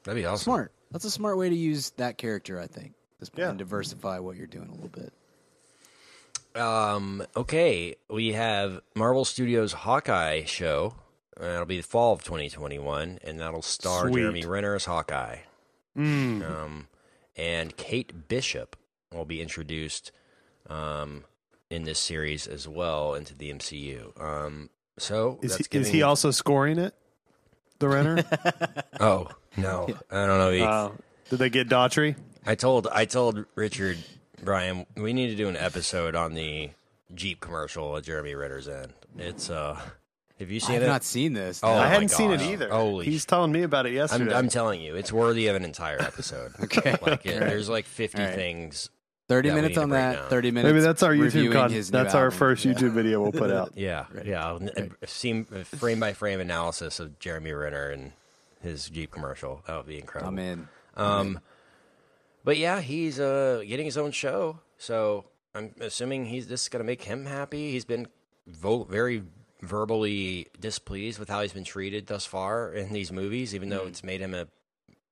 [0.04, 0.72] that'd be awesome smart.
[0.92, 2.94] That's a smart way to use that character, I think.
[3.18, 3.50] This Yeah.
[3.50, 5.12] and diversify what you're doing a little bit.
[6.54, 10.94] Um, okay, we have Marvel Studios Hawkeye show.
[11.40, 14.20] Uh, it'll be the fall of 2021, and that'll star Sweet.
[14.20, 15.38] Jeremy Renner as Hawkeye.
[15.96, 16.48] Mm.
[16.48, 16.88] Um,
[17.36, 18.76] and Kate Bishop
[19.12, 20.12] will be introduced
[20.68, 21.24] um,
[21.70, 24.20] in this series as well into the MCU.
[24.20, 26.94] Um, so Is that's he, is he also scoring it?
[27.78, 28.24] The Renner.
[29.00, 30.50] Oh no, I don't know.
[30.50, 30.90] He- uh,
[31.30, 32.16] did they get Daughtry?
[32.44, 33.96] I told I told Richard
[34.42, 36.70] Brian we need to do an episode on the
[37.14, 38.92] Jeep commercial that Jeremy Renner's in.
[39.18, 39.78] It's uh,
[40.38, 40.82] have you seen it?
[40.82, 41.60] I've not seen this.
[41.62, 41.72] Oh.
[41.72, 42.70] I my hadn't seen it either.
[42.70, 44.30] Holy He's sh- telling me about it yesterday.
[44.32, 46.52] I'm, I'm telling you, it's worthy of an entire episode.
[46.64, 46.96] Okay.
[47.02, 47.48] like it, All right.
[47.50, 48.34] there's like 50 All right.
[48.34, 48.88] things.
[49.28, 50.12] Thirty Yeah, we minutes need on break that.
[50.16, 50.28] down.
[50.30, 50.72] Thirty minutes.
[50.72, 51.72] Maybe that's our YouTube content.
[51.72, 52.38] his That's our album.
[52.38, 52.72] first Yeah.
[52.72, 53.72] YouTube video we'll put out.
[53.76, 54.26] Yeah, Right.
[54.26, 54.54] yeah.
[54.54, 58.10] N- a Seem frame by frame analysis of Jeremy Renner and
[58.60, 59.62] his Jeep commercial.
[59.68, 60.30] That would be incredible.
[60.32, 60.68] I'm in.
[60.96, 61.40] Um,
[62.50, 66.82] but yeah, he's uh getting his own show, so I'm assuming he's this is gonna
[66.82, 67.70] make him happy.
[67.70, 68.08] He's been
[68.48, 69.22] vo- very
[69.62, 73.72] verbally displeased with how he's been treated thus far in these movies, even Mm.
[73.72, 74.48] though it's made him a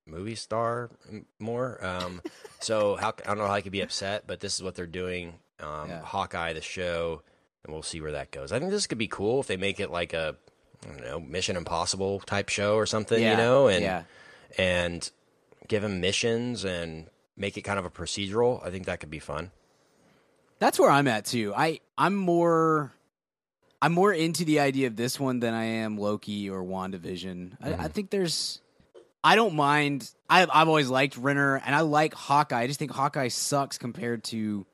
[0.05, 1.79] movie star m- more.
[1.85, 2.21] Um,
[2.59, 4.85] so how I don't know how he could be upset, but this is what they're
[5.03, 5.35] doing.
[5.61, 6.01] Um, Yeah.
[6.03, 7.21] Hawkeye, the show,
[7.63, 8.51] and we'll see where that goes.
[8.51, 10.35] I think this could be cool if they make it like a
[10.83, 13.31] I don't know Mission Impossible type show or something, yeah.
[13.31, 14.03] you know, and yeah.
[14.57, 15.09] and
[15.69, 17.07] give him missions and
[17.39, 18.63] make it kind of a procedural.
[18.63, 19.49] I think that could be fun.
[20.59, 21.53] That's where I'm at too.
[21.55, 22.93] I I'm more
[23.81, 27.53] I'm more into the idea of this one than I am Loki or WandaVision.
[27.61, 27.87] I, I mm-hmm.
[27.87, 28.61] think there's
[29.23, 30.11] I don't mind.
[30.29, 32.59] I've I've always liked Renner and I like Hawkeye.
[32.59, 34.65] I just think Hawkeye sucks compared to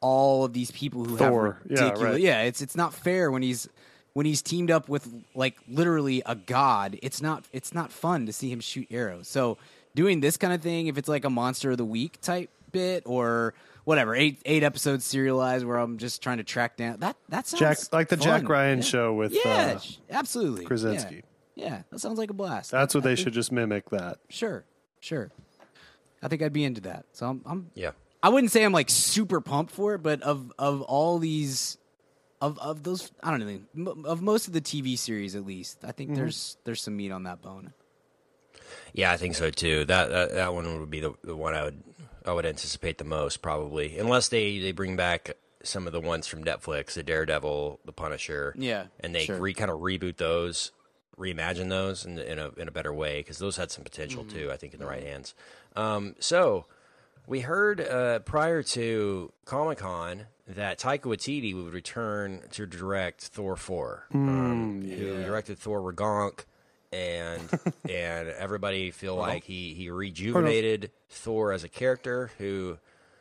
[0.00, 1.60] all of these people who Thor.
[1.62, 2.12] have Yeah, ridiculous.
[2.12, 2.20] right.
[2.20, 3.68] yeah, it's it's not fair when he's
[4.14, 6.98] when he's teamed up with like literally a god.
[7.02, 9.28] It's not it's not fun to see him shoot arrows.
[9.28, 9.58] So
[9.94, 13.02] doing this kind of thing, if it's like a monster of the week type bit
[13.06, 13.54] or
[13.84, 17.60] whatever, eight eight episodes serialized where I'm just trying to track down that that sounds
[17.60, 18.48] Jack, like the Jack.
[18.48, 18.84] Ryan Yeah.
[18.84, 19.80] show with Yeah, uh,
[20.10, 20.64] absolutely.
[20.64, 21.22] Krasinski.
[21.54, 21.64] Yeah.
[21.66, 22.70] yeah, that sounds like a blast.
[22.70, 23.90] That's what I they think- should just mimic.
[23.90, 24.64] That Sure,
[25.00, 25.30] sure.
[26.22, 27.04] I think I'd be into that.
[27.12, 27.90] So I'm, I'm Yeah.
[28.22, 31.76] I wouldn't say I'm like super pumped for it, but of of all these,
[32.40, 33.40] of of those, I don't
[33.76, 37.12] know, of most of the TV series at least, I think there's there's some meat
[37.12, 37.74] on that bone.
[38.94, 39.84] Yeah, I think so too.
[39.84, 41.82] That that, that one would be the, the one I would
[42.24, 46.26] I would anticipate the most probably, unless they they bring back some of the ones
[46.26, 49.38] from Netflix, the Daredevil, the Punisher, Yeah, and they sure.
[49.38, 50.72] re kind of reboot those,
[51.18, 54.38] reimagine those in in a in a better way because those had some potential Mm-hmm.
[54.38, 54.52] too.
[54.52, 55.34] I think in the right hands.
[55.76, 56.66] Um, so
[57.26, 63.56] We heard uh, prior to Comic Con that Taika Waititi would return to direct Thor
[63.56, 66.44] four, um, who directed Thor Ragnarok,
[66.94, 67.42] and
[67.90, 72.78] and everybody feel like he he rejuvenated Thor as a character who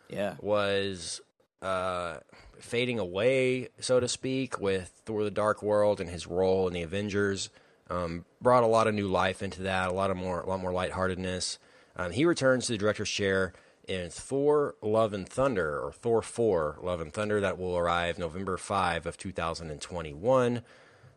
[0.09, 0.35] Yeah.
[0.41, 1.21] was
[1.61, 2.17] uh,
[2.59, 6.83] fading away, so to speak, with Thor: The Dark World and his role in the
[6.83, 7.49] Avengers.
[7.89, 10.61] Um, brought a lot of new life into that, a lot of more, a lot
[10.61, 11.59] more lightheartedness.
[11.95, 13.53] Um, he returns to the director's chair
[13.87, 18.57] in Thor: Love and Thunder, or Thor Four: Love and Thunder, that will arrive November
[18.57, 20.61] five of two thousand and twenty-one.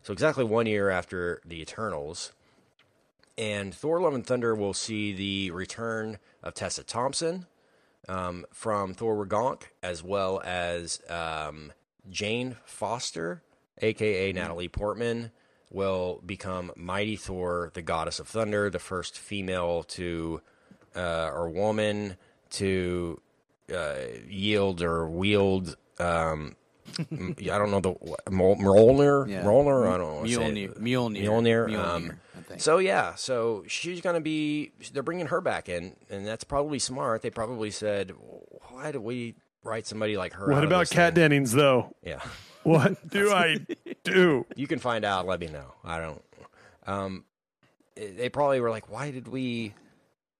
[0.03, 2.31] So exactly one year after the Eternals.
[3.37, 7.45] And Thor: Love and Thunder will see the return of Tessa Thompson,
[8.09, 11.71] um, from Thor Ragnarok, as well as um,
[12.09, 13.43] Jane Foster,
[13.81, 15.31] aka Natalie Portman,
[15.71, 20.41] will become Mighty Thor, the goddess of thunder, the first female to
[20.95, 22.17] uh, or woman
[22.51, 23.21] to
[23.73, 23.95] uh,
[24.27, 25.77] yield or wield.
[25.99, 26.55] Um,
[27.11, 27.93] I don't know the
[28.31, 29.27] Mjolnir.
[29.29, 29.43] Yeah.
[29.43, 29.87] Mjolnir.
[29.93, 30.23] I don't know.
[30.23, 30.79] Mjolnir.
[30.79, 31.23] Mjolnir.
[31.23, 31.67] Mjolnir.
[31.67, 32.11] Mjolnir, Um,
[32.51, 34.71] I so yeah, so she's gonna be.
[34.93, 37.21] They're bringing her back in, and that's probably smart.
[37.21, 38.13] They probably said,
[38.69, 41.95] "Why do we write somebody like her?" What of about Cat thing?" Dennings though?
[42.03, 42.21] Yeah,
[42.63, 43.57] What do I
[44.03, 44.45] do?
[44.55, 45.25] you can find out.
[45.27, 45.73] Let me know.
[45.83, 46.21] I don't.
[46.85, 47.25] Um,
[47.95, 49.73] they probably were like, "Why did we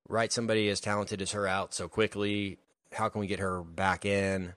[0.07, 2.57] write somebody as talented as her out so quickly?
[2.93, 4.53] How can we get her back in?"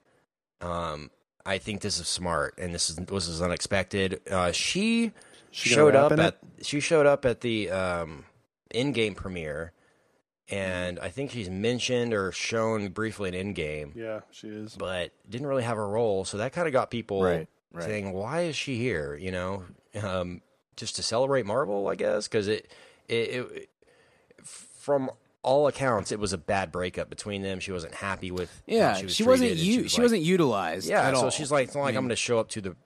[0.60, 1.10] Um,
[1.44, 4.20] I think this is smart, and this is this is unexpected.
[4.30, 5.12] Uh, she
[5.50, 6.38] She showed up at it?
[6.66, 8.24] she showed up at the um,
[8.74, 9.72] Endgame premiere,
[10.48, 14.76] and I think she's mentioned or shown briefly in Endgame, Yeah, she is.
[14.76, 16.24] but didn't really have a role.
[16.24, 17.84] So that kind of got people Right, right.
[17.84, 19.64] saying, "Why is she here?" You know,
[20.00, 20.40] um,
[20.76, 22.70] just to celebrate Marvel, I guess, because it,
[23.08, 23.68] it, it
[24.44, 25.10] from
[25.42, 27.60] all accounts, it was a bad breakup between them.
[27.60, 30.04] She wasn't happy with how yeah, she, was she wasn't treated, and was she like-
[30.04, 30.88] wasn't utilized.
[30.88, 31.30] yeah, at so all.
[31.30, 32.76] she's like, it's not like I I'm going to show up to the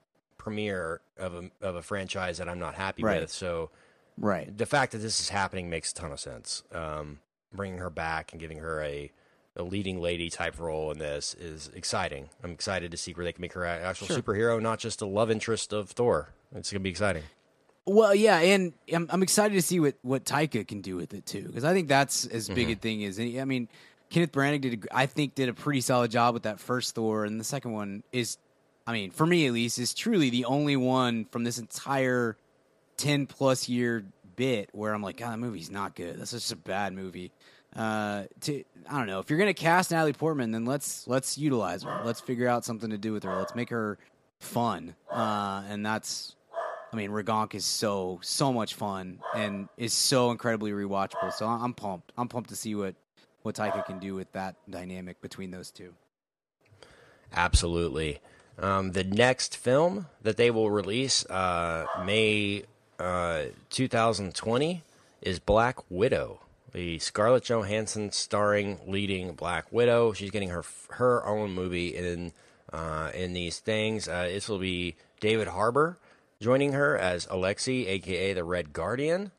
[0.45, 3.21] premiere of a of a franchise that I'm not happy Right.
[3.23, 3.31] with.
[3.31, 3.71] So
[4.19, 4.57] right.
[4.57, 6.63] the fact that this is happening makes a ton of sense.
[6.73, 7.19] Um,
[7.53, 9.11] bringing her back and giving her a
[9.57, 12.29] a leading lady type role in this is exciting.
[12.43, 15.07] I'm excited to see where they can make her an actual superhero, not just a
[15.07, 16.31] love interest of Thor.
[16.57, 17.23] It's going to be exciting.
[17.87, 21.25] Well, yeah, and I'm, I'm excited to see what what Taika can do with it
[21.27, 22.73] too, because I think that's as big Mm-hmm.
[22.73, 23.41] a thing as any.
[23.41, 23.69] I mean,
[24.11, 27.25] Kenneth Branagh did, a I think, did a pretty solid job with that first Thor,
[27.25, 28.39] and the second one is,
[28.87, 32.37] I mean, for me at least, is truly the only one from this entire
[32.97, 34.05] ten plus year
[34.37, 36.19] bit where I'm like, God, that movie's not good.
[36.19, 37.33] That's just a bad movie.
[37.75, 41.83] Uh, to I don't know if you're gonna cast Natalie Portman, then let's let's utilize
[41.83, 42.03] her.
[42.05, 43.37] Let's figure out something to do with her.
[43.37, 43.99] Let's make her
[44.39, 44.95] fun.
[45.11, 46.37] Uh, and that's
[46.93, 51.33] I mean, Ragnarok is so so much fun and is so incredibly rewatchable.
[51.33, 52.13] So I'm pumped.
[52.17, 52.95] I'm pumped to see what
[53.43, 55.95] what Taika can do with that dynamic between those two.
[57.35, 58.21] Absolutely.
[58.59, 62.65] Um, the next film that they will release uh, May
[62.99, 64.83] uh, 2020
[65.23, 66.41] is Black Widow.
[66.73, 70.13] The Scarlett Johansson starring leading Black Widow.
[70.13, 72.33] She's getting her her own movie in
[72.73, 74.09] uh, in these things.
[74.09, 75.99] Uh, this will be David Harbour
[76.41, 79.31] joining her as Alexei, aka the Red Guardian.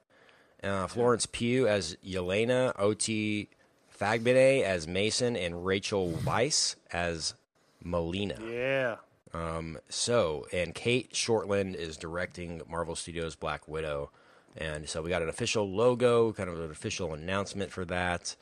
[0.64, 3.50] Uh, Florence Pugh as Yelena, O.T.
[4.00, 7.36] Fagbenle as Mason, and Rachel Weisz as
[7.84, 8.38] Melina.
[8.44, 8.96] Yeah.
[9.36, 14.12] Um, so, and Cate Shortland is directing Marvel Studios Black Widow.
[14.56, 18.36] And so we got an official logo, kind of an official announcement for that.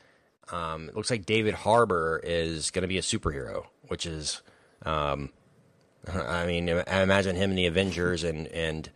[0.52, 4.42] Um, it looks like David Harbour is going to be a superhero, which is,
[4.84, 5.30] um,
[6.12, 8.90] I mean, I imagine him in the Avengers, and and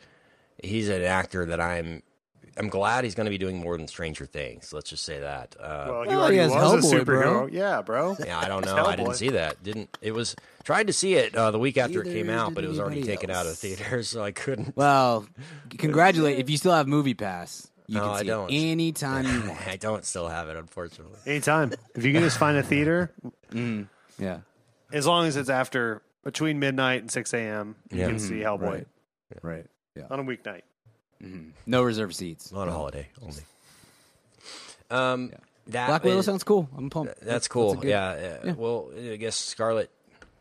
[0.63, 2.03] he's an actor that I'm.
[2.59, 4.73] I'm glad he's going to be doing more than Stranger Things.
[4.73, 5.55] Let's just say that.
[5.59, 7.47] Uh, Well, he Well, already he has was a Hellboy, bro.
[7.47, 8.17] Yeah, bro.
[8.25, 8.85] Yeah, I don't know.
[8.85, 9.63] I didn't see that.
[9.63, 12.65] Didn't it was tried to see it uh, the week after it came out, but
[12.65, 13.61] it was already anybody taken out of else.
[13.61, 14.77] theaters, so I couldn't.
[14.77, 15.27] Well,
[15.79, 17.69] congratulate if you still have Movie Pass.
[17.87, 18.51] You No, can I don't.
[18.53, 19.67] anytime you want.
[19.69, 21.19] I don't still have it, unfortunately.
[21.27, 21.73] Anytime.
[21.95, 23.13] If you can just find a theater,
[24.19, 24.41] Yeah,
[24.93, 28.09] as long as it's after between midnight and six a.m., you Yeah.
[28.09, 28.87] can see Hellboy right,
[29.43, 29.67] right.
[29.97, 30.63] Yeah, on a weeknight.
[31.67, 32.53] No reserve seats.
[32.53, 33.43] On a holiday only.
[34.91, 35.33] Um,
[35.67, 36.67] that Black Widow is- sounds cool.
[36.75, 37.21] I'm pumped.
[37.21, 37.73] That's cool.
[37.73, 38.37] a good- yeah, yeah.
[38.43, 38.53] yeah.
[38.53, 39.91] Well, I guess Scarlett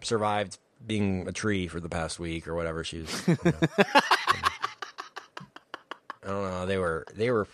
[0.01, 3.27] survived being a tree for the past week or whatever she was.
[3.27, 3.51] you know.
[6.23, 6.65] I don't know.
[6.65, 7.47] They were they were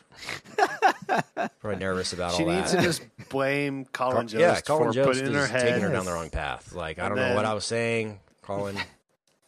[1.59, 2.77] probably nervous about She all needs that.
[2.79, 5.61] to just blame Colin Jost yeah, Colin for Jost putting in her head.
[5.61, 6.73] taking her down the wrong path.
[6.73, 8.19] Like I don't know what I was saying.
[8.41, 8.77] Colin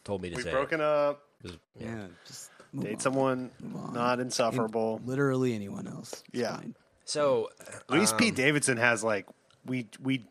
[0.04, 0.50] told me to say We've say.
[0.52, 1.22] broken up.
[1.44, 1.46] It.
[1.48, 1.86] Just- yeah.
[1.96, 3.00] Yeah, just move Date on.
[3.00, 3.94] someone on.
[3.94, 5.00] not insufferable.
[5.04, 6.22] Literally anyone else.
[6.32, 6.56] It's Yeah.
[6.56, 6.74] fine.
[7.04, 9.26] So At least um, Pete Davidson has like
[9.64, 10.24] we we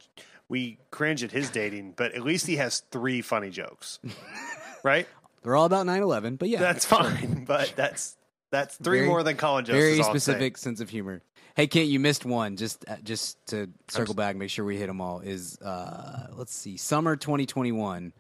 [0.50, 4.00] we cringe at his dating, but at least he has three funny jokes,
[4.84, 5.08] right?
[5.42, 8.18] They're all about 9/11, but yeah, That's fine, but that's
[8.52, 9.74] that's three Very- more than Colin Jost.
[9.76, 11.22] very is all I'm specific sense of humor.
[11.56, 12.58] Hey, Kent, you missed one.
[12.58, 15.22] Just uh, just to circle back, make sure we hit them all.
[15.22, 18.12] Is uh, let's see, summer 2021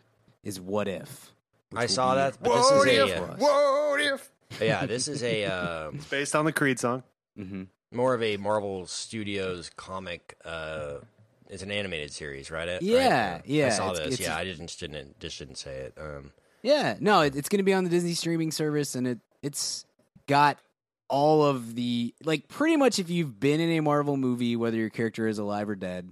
[0.44, 1.34] is what if?
[1.76, 3.36] Which I saw be that, but this is big a, uh.
[3.38, 4.32] What if?
[4.62, 7.04] yeah, this is a um, Based on the Creed song.
[7.38, 7.68] Mhm.
[7.92, 10.36] more of a Marvel Studios comic.
[10.46, 10.96] Uh,
[11.50, 12.68] it's an animated series, right?
[12.68, 13.42] It- Yeah, right?
[13.46, 14.14] yeah, I saw it's- this.
[14.16, 15.94] it's- yeah, I didn't just didn't just didn't say it.
[15.98, 16.32] Um,
[16.64, 19.86] Yeah, no, it, it's going to be on the Disney streaming service, and it it's
[20.28, 20.58] got
[21.08, 24.90] all of the like pretty much if you've been in a Marvel movie, whether your
[24.90, 26.12] character is alive or dead,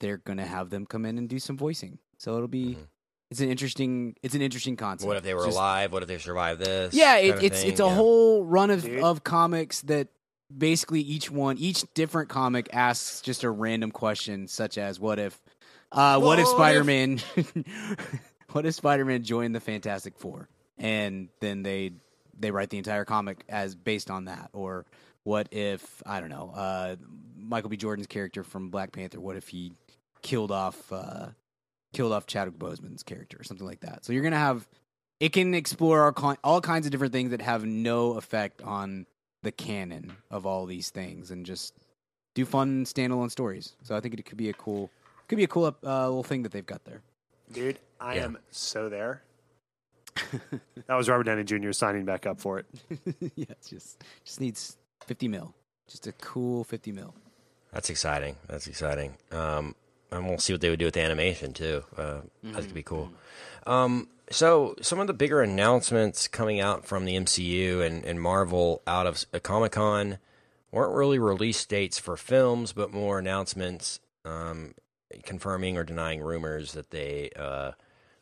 [0.00, 1.98] they're going to have them come in and do some voicing.
[2.16, 2.86] So it'll be Mhm.
[3.32, 5.08] It's an interesting it's an interesting concept.
[5.08, 5.92] what if they were Just- alive?
[5.92, 6.94] What if they survived this?
[6.94, 7.94] Yeah, it, it's it's a Yeah.
[7.94, 9.00] whole run of Dude.
[9.02, 10.08] of comics that
[10.56, 15.40] basically each one each different comic asks just a random question such as what if
[15.92, 17.20] uh what if What if- Spider-Man
[18.52, 21.92] what if Spider-Man joined the Fantastic 4 and then they
[22.38, 24.84] they write the entire comic as based on that or
[25.22, 26.96] what if I don't know uh
[27.36, 29.72] Michael B Jordan's character from Black Panther what if he
[30.20, 31.28] killed off uh
[31.92, 34.04] killed off Chadwick Boseman's character or something like that.
[34.04, 34.66] So you're going to have
[35.20, 39.06] it can explore all, all kinds of different things that have no effect on
[39.42, 41.74] the canon of all these things and just
[42.34, 43.76] do fun standalone stories.
[43.82, 44.90] So I think it could be a cool
[45.28, 47.02] could be a cool uh, little thing that they've got there.
[47.52, 48.24] Dude, I Yeah.
[48.24, 49.22] am so there.
[50.86, 51.72] that was Robert Downey Jr.
[51.72, 52.66] signing back up for it.
[53.34, 54.76] yeah, just just needs
[55.06, 55.54] 50 mil.
[55.88, 57.14] Just a cool 50 mil.
[57.72, 58.36] That's exciting.
[58.48, 59.14] That's exciting.
[59.30, 59.74] Um,
[60.12, 61.82] and we'll see what they would do with the animation too.
[61.96, 63.10] Uh, That could be cool.
[63.66, 68.82] Um, so some of the bigger announcements coming out from the MCU and, and Marvel
[68.86, 70.18] out of Comic Con
[70.70, 74.74] weren't really release dates for films, but more announcements um,
[75.22, 77.72] confirming or denying rumors that they uh,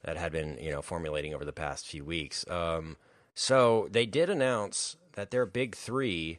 [0.04, 2.44] that had been you know formulating over the past few weeks.
[2.48, 2.96] Um,
[3.34, 6.38] so they did announce that their big three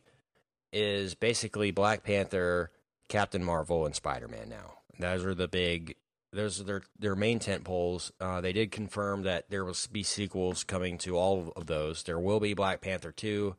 [0.74, 2.72] is basically Black Panther,
[3.08, 4.50] Captain Marvel, and Spider Man.
[4.50, 5.96] Now those are the big.
[6.34, 8.12] Those are their their main tent poles.
[8.20, 12.04] Uh, they did confirm that there will be sequels coming to all of those.
[12.04, 13.56] There will be Black Panther two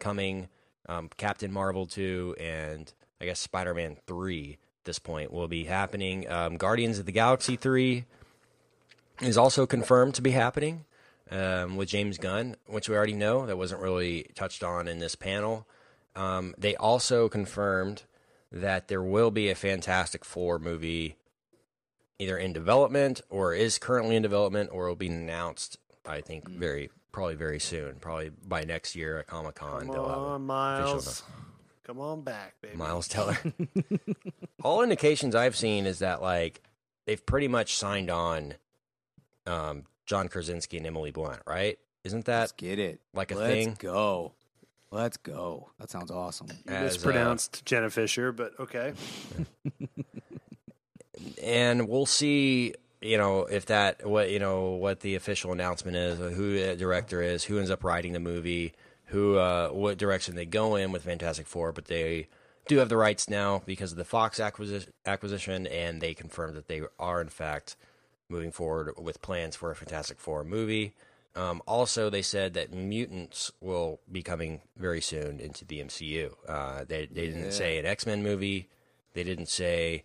[0.00, 0.48] coming,
[0.88, 4.58] um, Captain Marvel two, and I guess Spider Man three.
[4.80, 6.28] At this point will be happening.
[6.30, 8.04] Um, Guardians of the Galaxy three
[9.20, 10.86] is also confirmed to be happening
[11.30, 13.46] um, with James Gunn, which we already know.
[13.46, 15.66] That wasn't really touched on in this panel.
[16.16, 18.02] Um, they also confirmed
[18.52, 21.16] that there will be a Fantastic Four movie
[22.18, 26.90] either in development or is currently in development or will be announced, I think, very
[27.12, 27.96] probably very soon.
[28.00, 29.86] Probably by next year at Comic Con.
[29.86, 31.22] Come on, a Miles.
[31.84, 32.76] Come on back, baby.
[32.76, 33.38] Miles Teller.
[34.62, 36.62] All indications I've seen is that like
[37.06, 38.54] they've pretty much signed on
[39.46, 41.78] um, John Krasinski and Emily Blunt, right?
[42.04, 43.00] Isn't that Let's get it.
[43.14, 43.76] like a Let's thing?
[43.78, 44.32] go.
[44.90, 45.70] Let's go.
[45.78, 46.48] That sounds awesome.
[46.48, 48.94] You as, uh, mispronounced Jenna Fischer, but okay.
[51.42, 56.18] and we'll see you know if that what you know what the official announcement is
[56.18, 58.72] who the director is who ends up writing the movie
[59.06, 62.26] who uh what direction they go in with fantastic four but they
[62.66, 66.68] do have the rights now because of the fox acquisition acquisition and they confirmed that
[66.68, 67.76] they are in fact
[68.28, 70.92] moving forward with plans for a fantastic four movie
[71.38, 76.84] um, also they said that mutants will be coming very soon into the mcu uh,
[76.88, 77.50] they, they didn't Yeah.
[77.50, 78.68] say an x-men movie.
[79.14, 80.04] They didn't say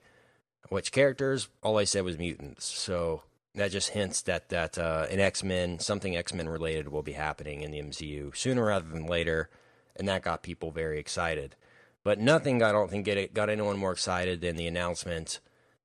[0.69, 1.50] which characters.
[1.62, 2.65] All i said was mutants.
[2.65, 3.24] So
[3.56, 7.72] that just hints that that uh, an x-men something x-men related will be happening in
[7.72, 9.50] the mcu sooner rather than later.
[9.96, 11.56] And that got people very excited.
[12.04, 15.39] But nothing i don't think get got anyone more excited than the announcement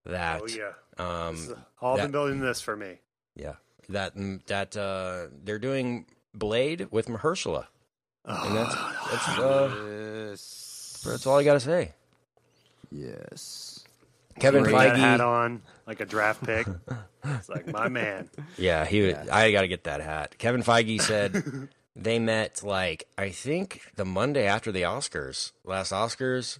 [0.06, 0.72] that Oh yeah.
[0.98, 1.37] um,
[1.80, 3.00] all that- been building this for me.
[3.37, 3.56] yeah
[3.88, 4.12] that
[4.46, 7.66] that uh, they're doing blade with mahershala
[8.24, 8.74] and that's
[9.11, 11.03] that's uh, Yes.
[11.07, 11.92] that's all i gotta say
[12.90, 13.85] Yes.
[14.38, 16.66] kevin Bring that hat on like a draft pick.
[17.24, 18.28] it's like my man.
[18.57, 19.09] Yeah, he.
[19.09, 19.24] Yeah.
[19.32, 20.36] I got to get that hat.
[20.39, 26.59] Kevin Feige said they met like I think the Monday after the Oscars, last Oscars,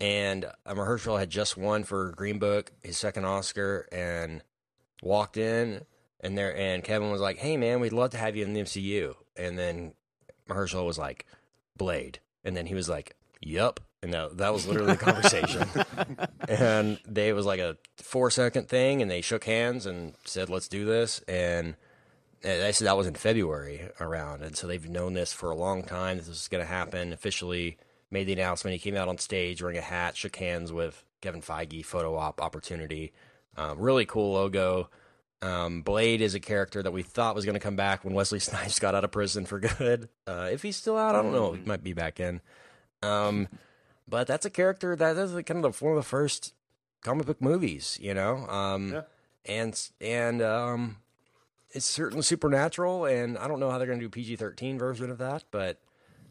[0.00, 4.42] and uh, Mahershala had just won for Green Book, his second Oscar, and
[5.02, 5.82] walked in,
[6.22, 8.60] and there and Kevin was like, "Hey man, we'd love to have you in the
[8.60, 9.92] MCU," and then
[10.48, 11.26] Mahershala was like,
[11.76, 15.68] "Blade," and then he was like, "Yup." And that, that was literally the conversation.
[16.48, 20.48] and they it was like a four second thing, and they shook hands and said,
[20.48, 21.76] "Let's do this." And
[22.42, 25.54] and I said that was in February around, and so they've known this for a
[25.56, 26.16] long time.
[26.16, 27.76] This is going to happen officially.
[28.10, 28.72] made the announcement.
[28.72, 32.40] He came out on stage wearing a hat, shook hands with Kevin Feige, photo op
[32.40, 33.12] opportunity.
[33.56, 34.88] Um, really cool logo.
[35.42, 38.38] Um, Blade is a character that we thought was going to come back when Wesley
[38.40, 40.08] Snipes got out of prison for good.
[40.26, 41.52] Uh, if he's still out, I don't know.
[41.52, 42.40] He might be back in.
[43.02, 43.48] Um,
[44.06, 46.52] but that's a character that is kind of the, one of the first
[47.02, 48.46] comic book movies, you know.
[48.48, 49.02] Um, Yeah.
[49.46, 50.96] and and um,
[51.70, 55.10] it's certainly supernatural, and I don't know how they're going to do PG thirteen version
[55.10, 55.80] of that, but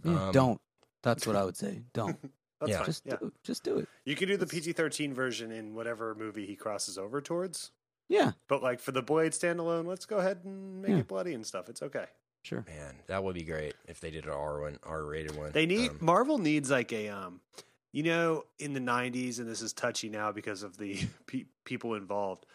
[0.05, 0.61] um, don't.
[1.01, 1.81] That's what I would say.
[1.93, 2.17] Don't.
[2.59, 2.77] That's Yeah.
[2.77, 2.85] fine.
[2.85, 3.15] Just yeah.
[3.21, 3.87] do, just do it.
[4.03, 7.71] You can do the PG thirteen version in whatever movie he crosses over towards.
[8.09, 10.97] Yeah, But like for the Blade standalone, let's go ahead and make Yeah.
[10.97, 11.69] it bloody and stuff.
[11.69, 12.05] It's okay.
[12.41, 12.65] sure.
[12.67, 15.51] Man, that would be great if they did an R one, R rated one.
[15.51, 17.39] They need Um, Marvel needs like a um,
[17.91, 21.93] you know, in the '90s, and this is touchy now because of the pe- people
[21.95, 22.45] involved.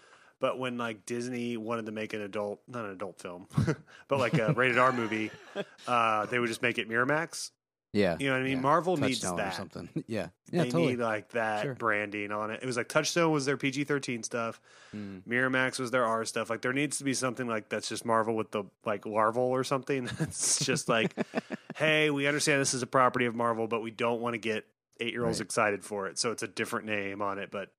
[0.40, 3.46] But when like Disney wanted to make an adult, not an adult film,
[4.09, 5.30] but like a rated R movie,
[5.86, 7.50] uh, they would just make it Miramax.
[7.95, 8.16] Yeah.
[8.18, 8.53] You know what I mean?
[8.57, 8.61] yeah.
[8.61, 9.55] Marvel needs Touchstone or that.
[9.55, 9.88] something.
[10.07, 10.28] yeah.
[10.51, 10.64] Yeah.
[10.64, 10.86] they totally.
[10.92, 11.74] need like that Sure.
[11.74, 12.61] branding on it.
[12.62, 14.61] It was like Touchstone was their PG thirteen stuff.
[14.95, 15.22] Mm.
[15.28, 16.51] Miramax was their R stuff.
[16.51, 19.64] Like there needs to be something like that's just Marvel with the like larval or
[19.64, 20.09] something.
[20.20, 21.14] It's just like,
[21.76, 24.66] hey, we understand this is a property of Marvel, but we don't want to get
[25.01, 25.47] eight year olds Right.
[25.47, 26.18] excited for it.
[26.18, 27.70] So it's a different name on it, but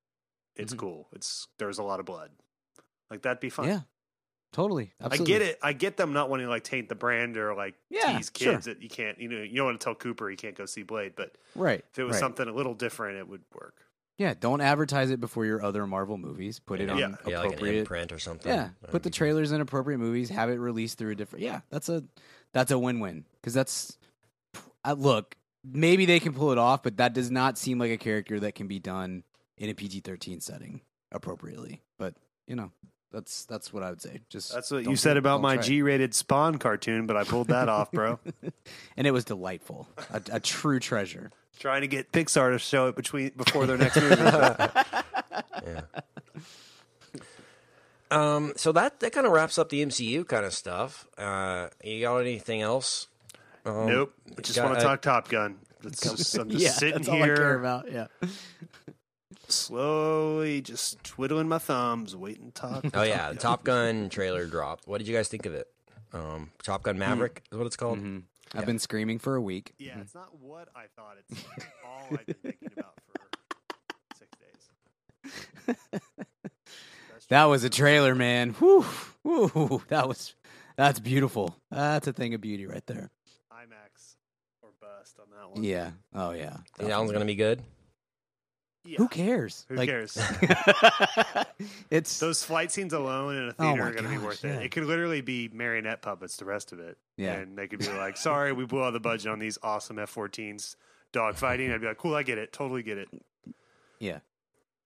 [0.55, 0.77] it's Mhm.
[0.79, 1.07] cool.
[1.13, 2.31] It's there's a lot of blood.
[3.11, 3.67] Like that'd be fun.
[3.67, 3.79] Yeah.
[4.55, 4.93] Totally.
[5.01, 5.59] I get it.
[5.61, 8.53] I get them not wanting to like taint the brand or like Yeah, tease sure.
[8.53, 9.19] kids that you can't.
[9.19, 11.83] You know, you don't want to tell Cooper he can't go see Blade, but Right.
[11.91, 12.19] if it was right.
[12.21, 13.75] something a little different, it would work.
[14.17, 14.33] Yeah.
[14.39, 16.59] Don't advertise it before your other Marvel movies.
[16.59, 17.15] Put it on Yeah.
[17.27, 17.79] yeah, like an appropriate.
[17.79, 18.49] imprint or something.
[18.49, 18.69] yeah.
[18.87, 20.29] Put the trailers in appropriate movies.
[20.29, 21.43] Have it released through a different.
[21.43, 21.59] Yeah.
[21.69, 22.05] That's a
[22.53, 23.97] that's a win win because that's.
[24.85, 25.35] I, look,
[25.65, 28.55] maybe they can pull it off, but that does not seem like a character that
[28.55, 29.23] can be done
[29.57, 30.79] in a PG thirteen setting
[31.11, 31.81] appropriately.
[31.97, 32.13] But
[32.47, 32.71] you know,
[33.15, 34.19] that's that's what I would say.
[34.29, 35.19] Just That's what you said it.
[35.19, 35.55] about my.
[35.55, 38.19] G-rated Spawn cartoon, but I pulled that off, bro.
[38.97, 41.31] and it was delightful, a, a true treasure.
[41.57, 44.15] Trying to get Pixar to show it between before their next movie.
[45.65, 45.81] Yeah.
[48.11, 51.07] Um, so that that kind of wraps up the MCU kind of stuff.
[51.17, 53.07] Uh, you got anything else?
[53.65, 54.13] Um, nope.
[54.37, 55.57] I just got- want to uh, talk Top Gun.
[55.83, 57.91] It's just, I'm just yeah, sitting that's all I care about.
[57.91, 58.07] Yeah.
[59.47, 62.85] Slowly, just twiddling my thumbs, waiting to talk.
[62.93, 64.87] Oh yeah, the Top Gun trailer dropped.
[64.87, 65.67] What did you guys think of it?
[66.13, 67.99] Um, Top Gun Maverick is what it's called.
[67.99, 68.23] Mhm.
[68.53, 69.73] I've been screaming for a week.
[69.77, 71.17] Yeah, it's not what I thought.
[71.29, 71.43] It's
[71.85, 76.01] all I've been thinking about for six days.
[77.29, 78.51] That was a trailer, man.
[78.51, 78.83] Whew,
[79.23, 80.35] whew, that was
[80.77, 81.55] that's beautiful.
[81.71, 83.09] That's a thing of beauty right there.
[83.51, 84.15] IMAX
[84.61, 85.63] or bust on that one.
[85.63, 85.91] Yeah.
[86.13, 86.57] Oh yeah.
[86.77, 87.63] Think that one's gonna be good.
[88.85, 88.97] Yeah.
[88.97, 89.65] Who cares?
[89.69, 90.15] Who Like- cares?
[91.89, 94.43] it's Those flight scenes alone in a Oh theater my are going to be worth
[94.43, 94.51] yeah.
[94.59, 94.65] it.
[94.65, 96.97] It could literally be marionette puppets, the rest of it.
[97.17, 97.33] Yeah.
[97.33, 100.13] And they could be like, sorry, we blew all the budget on these awesome F
[100.13, 100.75] 14s
[101.13, 101.73] dogfighting.
[101.73, 102.53] I'd be like, cool, I get it.
[102.53, 103.09] Totally get it.
[103.99, 104.19] yeah.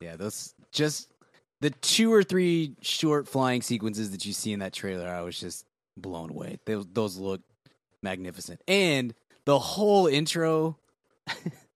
[0.02, 1.12] Yeah, those just
[1.60, 5.38] the two or three short flying sequences that you see in that trailer, I was
[5.38, 5.66] just
[5.98, 6.58] blown away.
[6.66, 7.42] Those those look
[8.02, 8.62] magnificent.
[8.66, 10.78] And the whole intro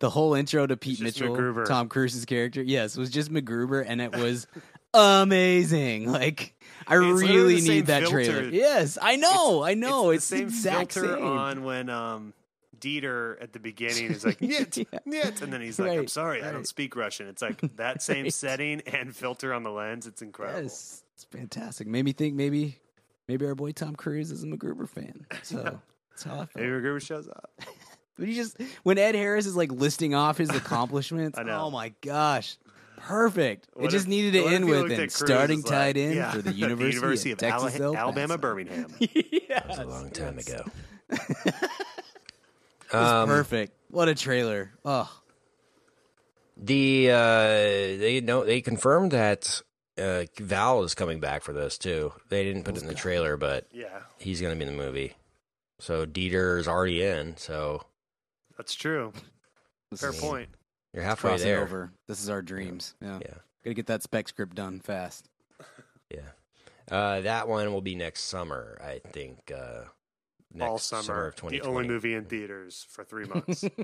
[0.00, 1.66] the whole intro to Pete Mitchell, MacGruber.
[1.66, 4.46] Tom Cruise's character, yes, was just MacGruber and it was
[4.94, 6.10] amazing.
[6.18, 6.54] Like
[6.86, 8.24] I It's really need that filter.
[8.24, 8.42] trailer.
[8.48, 10.10] Yes, I know, I know.
[10.10, 11.24] It's, the same exact filter same.
[11.26, 12.32] on when um,
[12.80, 15.30] Dieter at the beginning is like, niet, Yeah.
[15.42, 17.28] And then he's like, I'm Right, sorry, I don't speak Russian.
[17.28, 18.32] It's like that same Right.
[18.34, 20.06] setting and filter on the lens.
[20.06, 20.62] It's incredible.
[20.62, 21.86] Yes, it's fantastic.
[21.86, 22.78] Made me think maybe
[23.26, 25.26] maybe our boy Tom Cruise is a MacGruber fan.
[25.42, 25.80] So
[26.10, 26.56] that's how I felt.
[26.56, 27.50] Maybe MacGruber shows up.
[28.18, 31.66] But you just when Ed Harris is like listing off his accomplishments, I know.
[31.66, 32.56] oh my gosh,
[32.96, 33.68] perfect!
[33.74, 36.16] What it just if- needed to end with looked and starting as like, tied in
[36.16, 38.38] yeah, for the University, University of, of Texas, Ala- El Alabama, Paso.
[38.40, 38.94] Birmingham.
[39.00, 39.08] yes,
[39.48, 40.48] That was a long time yes.
[40.48, 40.64] ago.
[41.10, 41.54] It
[42.92, 43.72] was Um, perfect.
[43.90, 44.72] What a trailer!
[44.84, 45.10] Oh,
[46.56, 47.16] The uh,
[48.00, 49.62] they know they confirmed that
[49.96, 52.12] uh, Val is coming back for this too.
[52.28, 54.82] They didn't put it in the trailer, but Yeah, he's going to be in the
[54.82, 55.14] movie.
[55.80, 57.36] So Dieter is already in.
[57.36, 57.82] So
[58.58, 59.12] that's true.
[59.90, 60.50] this Fair is point.
[60.92, 61.62] you're halfway crossing there.
[61.62, 61.90] over.
[62.06, 62.94] This is our dreams.
[63.00, 63.34] Yeah, Yeah,
[63.64, 65.28] gotta get that spec script done fast.
[66.10, 66.20] yeah.
[66.90, 69.50] Uh, that one will be next summer, I think.
[69.54, 69.84] Uh,
[70.52, 71.26] next All summer.
[71.28, 73.64] of the only movie in theaters for three months.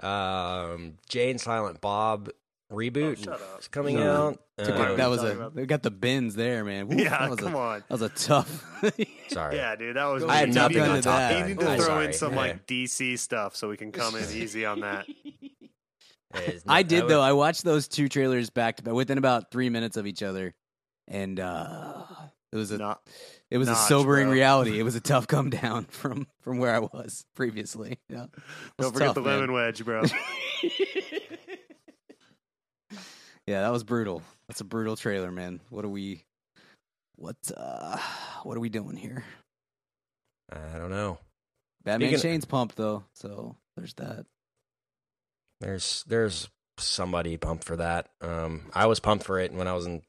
[0.00, 2.28] Um, Jay and Silent Bob
[2.72, 4.12] reboot Oh, shut is coming No.
[4.28, 4.38] out.
[4.58, 5.54] Took What a- are we that was a about?
[5.54, 6.88] they got the bins there, man.
[6.88, 7.84] Woo, yeah, that was come a, on.
[7.88, 8.64] That was a tough.
[9.28, 9.56] sorry.
[9.56, 10.24] Yeah, dude, that was.
[10.24, 12.06] I had you nothing on to- Top You need to I'm throw sorry.
[12.06, 12.38] in some Yeah.
[12.38, 15.06] like DC stuff so we can come in easy on that.
[16.34, 17.20] It's I did though.
[17.20, 20.54] I watched those two trailers back to back within about three minutes of each other,
[21.06, 22.04] and uh
[22.50, 23.02] It was a Not,
[23.50, 24.32] it was a sobering bro.
[24.34, 24.80] reality.
[24.80, 27.98] It was a tough come down from from where I was previously.
[28.08, 28.26] Yeah.
[28.78, 29.40] Was don't forget tough, the man.
[29.40, 30.04] lemon wedge, bro.
[33.46, 34.22] Yeah, that was brutal.
[34.48, 35.60] That's a brutal trailer, man.
[35.70, 36.24] What are we
[37.16, 37.98] what uh
[38.44, 39.24] what are we doing here?
[40.52, 41.18] I don't know.
[41.84, 44.26] Batman Speaking- Shane's pumped though, so there's that.
[45.60, 48.08] There's there's somebody pumped for that.
[48.20, 50.02] Um, I was pumped for it when I was in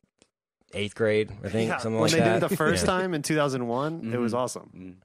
[0.73, 1.29] eighth grade.
[1.43, 2.17] I think Yeah, something like that.
[2.17, 2.39] when like they that.
[2.39, 2.88] did it the first Yeah.
[2.91, 4.38] time in 2001, it was Mhm.
[4.38, 4.99] awesome.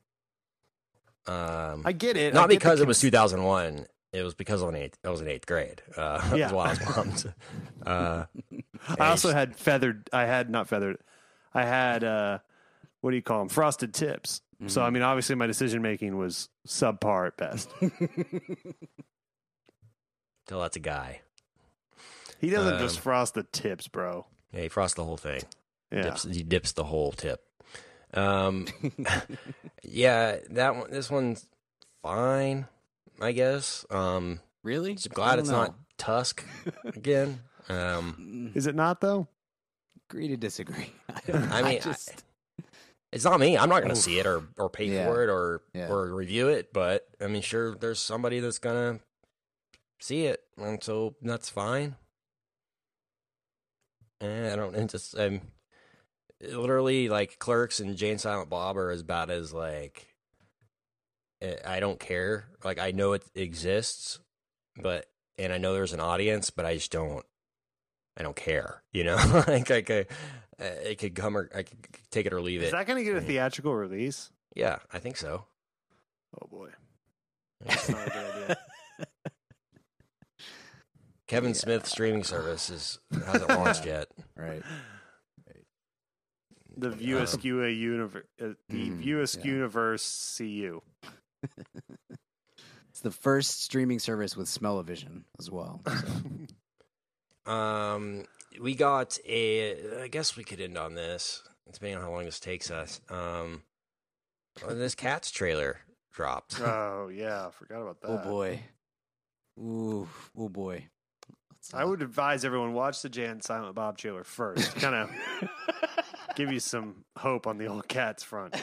[1.29, 1.33] Mm.
[1.33, 2.33] Um, I get it.
[2.33, 3.87] I not get the because it was 2001.
[4.13, 4.97] It was because of an eighth.
[5.05, 5.83] I was in eighth grade.
[5.97, 6.51] Uh, Yeah.
[6.51, 7.27] I was pumped.
[7.87, 8.27] Uh,
[8.99, 10.09] I also had feathered.
[10.13, 10.99] I had not feathered.
[11.55, 12.39] I had uh,
[13.01, 13.49] what do you call them?
[13.49, 14.43] Frosted tips.
[14.67, 14.87] So Mm-hmm.
[14.87, 17.71] I mean, obviously, my decision making was subpar at best.
[20.47, 21.21] tell that's a guy.
[22.41, 24.27] He doesn't Um, just frost the tips, bro.
[24.53, 25.43] Yeah, he frosts the whole thing.
[25.93, 27.41] Yeah, Dips, he dips the whole tip.
[28.15, 28.67] Um,
[29.83, 30.91] yeah, that one.
[30.91, 31.47] This one's
[32.03, 32.67] fine,
[33.21, 33.85] I guess.
[33.91, 34.95] Um, really?
[34.95, 35.57] just I glad it's know.
[35.59, 36.45] not Tusk
[36.85, 37.41] again.
[37.69, 39.29] Um, is it not though?
[40.11, 40.93] agree to disagree.
[41.33, 42.25] I mean, I- just
[43.12, 43.57] It's not me.
[43.57, 45.07] I'm not going to see it or or pay Yeah.
[45.07, 45.89] for it or Yeah.
[45.89, 46.73] or review it.
[46.75, 49.01] But I mean, sure, there's somebody that's gonna
[49.99, 51.97] see it, and so that's fine.
[54.21, 54.75] Eh, I don't.
[54.75, 55.41] It's just um,
[56.43, 60.09] literally like Clerks and Jay and Silent Bob are as bad as like.
[61.43, 62.49] Eh, I don't care.
[62.64, 64.18] Like I know it exists,
[64.80, 65.07] but
[65.39, 67.24] and I know there's an audience, but I just don't.
[68.16, 68.82] I don't care.
[68.93, 69.16] You know,
[69.49, 70.07] like I could,
[70.61, 71.78] uh, it could come or I could
[72.11, 72.72] take it or leave Is it.
[72.72, 74.30] that going to get a theatrical release?
[74.57, 75.45] Yeah, I think so.
[76.43, 76.70] Oh boy,
[77.64, 78.59] that's not a good idea.
[81.26, 84.09] Kevin Smith streaming service is hasn't launched yet.
[84.36, 84.62] right.
[86.76, 89.57] The View Um, universe, uh, the Mhm, View Askew yeah.
[89.57, 90.80] universe CU.
[92.91, 95.82] It's the first streaming service with smell-o-vision as well.
[95.86, 95.95] so.
[97.53, 98.24] Um,
[98.61, 100.03] we got a.
[100.03, 103.01] I guess we could end on this, depending on how long this takes us.
[103.09, 103.62] Um,
[104.68, 105.78] this Cats trailer
[106.12, 106.61] dropped.
[106.61, 108.09] oh yeah, I forgot about that.
[108.11, 108.61] oh boy.
[109.59, 110.89] Ooh, oh boy.
[111.72, 114.74] I uh, would advise everyone watch the Jay and Silent Bob trailer first.
[114.76, 115.11] kind of
[116.34, 118.61] give you some hope on the old cat's front.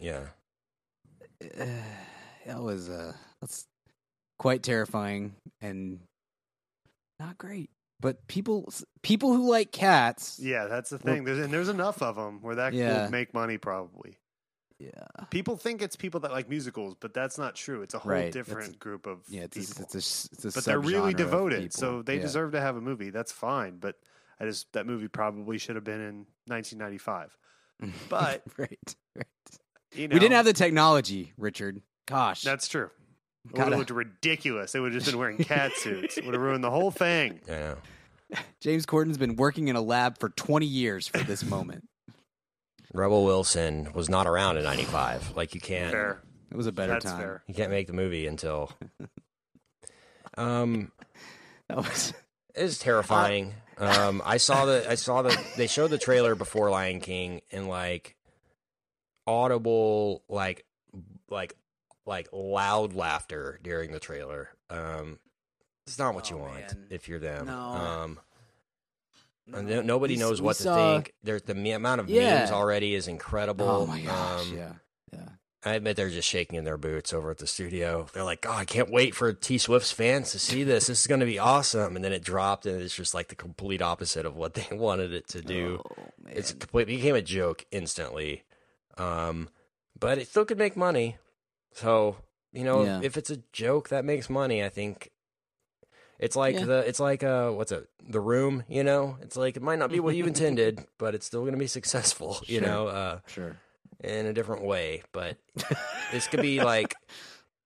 [0.00, 0.20] Yeah,
[2.46, 3.66] that was uh that's
[4.38, 6.00] quite terrifying and
[7.20, 7.70] not great.
[8.00, 8.72] But people
[9.02, 11.24] people who like cats, Yeah, that's the thing.
[11.24, 13.04] There's, and there's enough of them where that Yeah.
[13.04, 14.18] will make money probably.
[14.78, 14.90] yeah,
[15.30, 17.82] People think it's people that like musicals, but that's not true.
[17.82, 18.30] It's a whole Right.
[18.32, 19.82] different a- group of yeah, it's a, people.
[19.82, 19.98] it's a,
[20.32, 22.22] it's a but they're really devoted, so they Yeah.
[22.22, 23.10] deserve to have a movie.
[23.10, 23.78] That's fine.
[23.78, 23.96] But
[24.38, 27.36] I just that movie probably should have been in 1995.
[28.08, 29.26] but- right, right.
[29.94, 31.80] You know, we didn't have the technology, Richard.
[32.06, 32.90] Gosh, That's true.
[33.46, 34.72] It would have looked ridiculous.
[34.72, 36.18] They would have just been wearing cat suits.
[36.18, 37.40] It would have ruined the whole thing.
[37.48, 37.74] yeah.
[38.60, 41.88] James Corden's been working in a lab for 20 years for this moment.
[42.92, 45.34] Rebel Wilson was not around in '95.
[45.36, 45.92] Like you can't.
[45.92, 46.22] Fair.
[46.50, 47.18] It was a better That's time.
[47.18, 47.42] fair.
[47.46, 48.70] You can't make the movie until.
[50.36, 50.92] Um,
[51.68, 52.14] That was
[52.54, 53.54] it's terrifying.
[53.76, 57.68] Um, I saw the I saw the they showed the trailer before Lion King and
[57.68, 58.14] like
[59.28, 60.64] audible like
[61.30, 61.54] like
[62.06, 64.48] like loud laughter during the trailer.
[64.70, 65.18] Um,
[65.86, 66.86] it's not what you Oh, want man.
[66.90, 67.46] if you're them.
[67.46, 67.52] No.
[67.58, 68.20] Um,
[69.52, 71.14] and no- nobody We- knows we what saw- to think.
[71.22, 72.40] There's the amount of Yeah.
[72.40, 73.68] memes already is incredible.
[73.68, 74.72] Oh my gosh, Um, yeah,
[75.12, 75.28] yeah.
[75.64, 78.06] I admit they're just shaking in their boots over at the studio.
[78.12, 80.86] They're like, "Oh, I can't wait for T Swift's fans to see this.
[80.86, 83.34] This is going to be awesome." And then it dropped, and it's just like the
[83.34, 85.82] complete opposite of what they wanted it to do.
[85.98, 88.44] Oh, it's complete, it became a joke instantly.
[88.98, 89.48] Um,
[89.98, 91.16] but it still could make money.
[91.72, 92.16] So
[92.52, 93.00] you know, Yeah.
[93.02, 95.10] if it's a joke that makes money, I think
[96.18, 96.64] it's like Yeah.
[96.64, 98.64] the it's like uh what's it the room.
[98.68, 101.52] You know, it's like it might not be what you intended, but it's still going
[101.52, 102.38] to be successful.
[102.46, 102.68] You Sure.
[102.68, 102.86] know.
[102.88, 103.56] Uh, sure.
[104.02, 105.36] in a different way, but
[106.12, 106.94] this could be like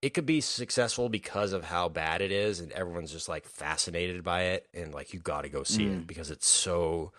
[0.01, 4.25] it could be successful because of how bad it is and everyone's just like fascinated
[4.25, 5.99] by it and like you got to go see Mm.
[6.01, 7.13] it because it's so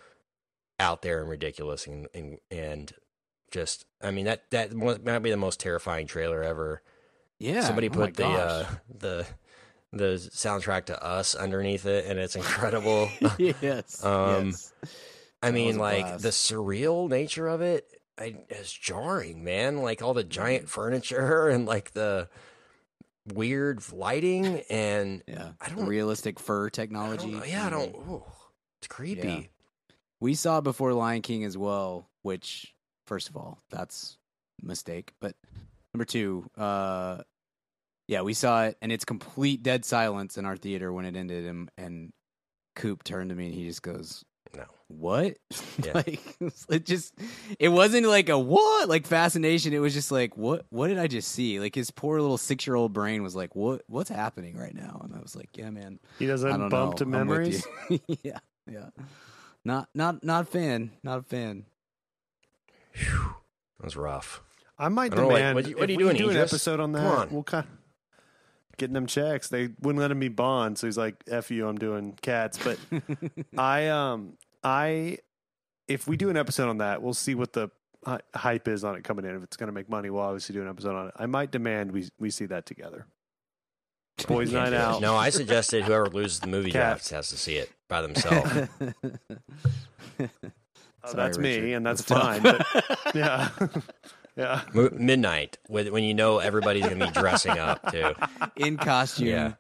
[0.80, 2.94] out there and ridiculous and and, and
[3.54, 6.82] just I mean that that might be the most terrifying trailer ever.
[7.40, 7.62] Yeah.
[7.62, 8.40] Somebody oh put the gosh.
[8.40, 8.66] uh
[9.00, 9.26] the
[9.94, 13.10] the soundtrack to Us underneath it and it's incredible.
[13.38, 14.04] yes.
[14.06, 14.74] Um, yes.
[15.44, 16.24] I mean, like blast.
[16.24, 17.86] the surreal nature of it
[18.18, 19.78] I, is jarring, man.
[19.78, 22.30] Like all the giant furniture and like the
[23.34, 25.52] weird lighting, and Yeah.
[25.62, 27.32] I don't- realistic fur technology.
[27.32, 27.48] don't.
[27.48, 27.96] Yeah, I don't.
[27.96, 28.24] Ooh,
[28.80, 29.50] it's creepy.
[30.20, 32.10] We saw before Lion King as well.
[32.22, 32.73] which
[33.14, 34.18] first of all, that's
[34.64, 35.14] a mistake.
[35.22, 35.36] But
[35.94, 37.20] number two, uh,
[38.08, 41.46] yeah, we saw it, and it's complete dead silence in our theater when it ended,
[41.46, 42.12] and and
[42.76, 44.64] Coop turned to me and he just goes, No.
[44.88, 45.38] "What?"
[45.86, 45.94] Yeah.
[45.94, 46.22] like
[46.70, 47.14] it just,
[47.60, 49.74] it wasn't like a what, like fascination.
[49.74, 50.66] It was just like, what?
[50.72, 51.60] What did I just see?
[51.60, 53.84] Like his poor little six year old brain was like, what?
[53.86, 55.02] What's happening right now?
[55.04, 56.00] And I was like, yeah, man.
[56.18, 56.98] He doesn't don't bump know.
[56.98, 57.68] to with memories.
[57.92, 58.00] you.
[58.24, 58.90] yeah, yeah.
[59.64, 60.92] Not not not a fan.
[61.04, 61.66] Not a fan.
[62.96, 64.42] That was rough.
[64.78, 65.56] I might I don't know, like, demand.
[65.56, 66.54] what what are you we doing, Do an Idris?
[66.54, 67.00] episode on that.
[67.00, 67.30] Come on.
[67.32, 67.68] We'll kind
[68.78, 69.50] getting them checks.
[69.50, 72.80] They wouldn't let him be Bond, so he's like, "F you, I'm doing cats." But
[73.58, 75.20] I um I
[75.88, 77.70] if we do an episode on that, we'll see what the
[78.06, 79.36] hy- hype is on it coming in.
[79.36, 81.14] If it's going to make money, we'll obviously do an episode on it.
[81.18, 83.06] I might demand we we see that together.
[84.28, 85.02] Boys' Can't night out.
[85.02, 87.10] No, I suggested whoever loses the movie Cats.
[87.10, 88.70] drafts has to see it by themselves.
[91.04, 92.42] Oh, Sorry, that's me, and that's, That's fine.
[92.42, 92.66] But
[93.16, 93.50] yeah,
[94.38, 94.62] yeah.
[94.74, 98.14] Mo- Midnight, with- when you know everybody's going to be dressing up too.
[98.56, 99.28] In costume.
[99.28, 99.54] Yeah.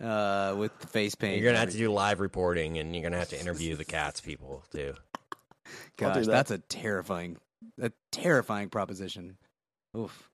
[0.00, 1.36] Uh, with the face paint.
[1.36, 3.76] You're going to have to do live reporting, and you're going to have to interview
[3.76, 4.94] the cats people too.
[5.96, 6.26] Gosh, that.
[6.26, 7.36] that's a terrifying,
[7.80, 9.36] a terrifying proposition.
[9.96, 10.30] Oof.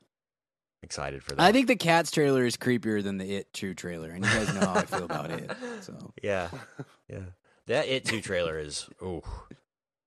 [0.82, 1.42] Excited for that.
[1.42, 4.54] I think the Cats trailer is creepier than the It True trailer, and you guys
[4.54, 5.50] know how I feel about it.
[5.82, 6.48] So Yeah,
[7.08, 7.18] yeah.
[7.66, 9.22] That It Two trailer is ooh.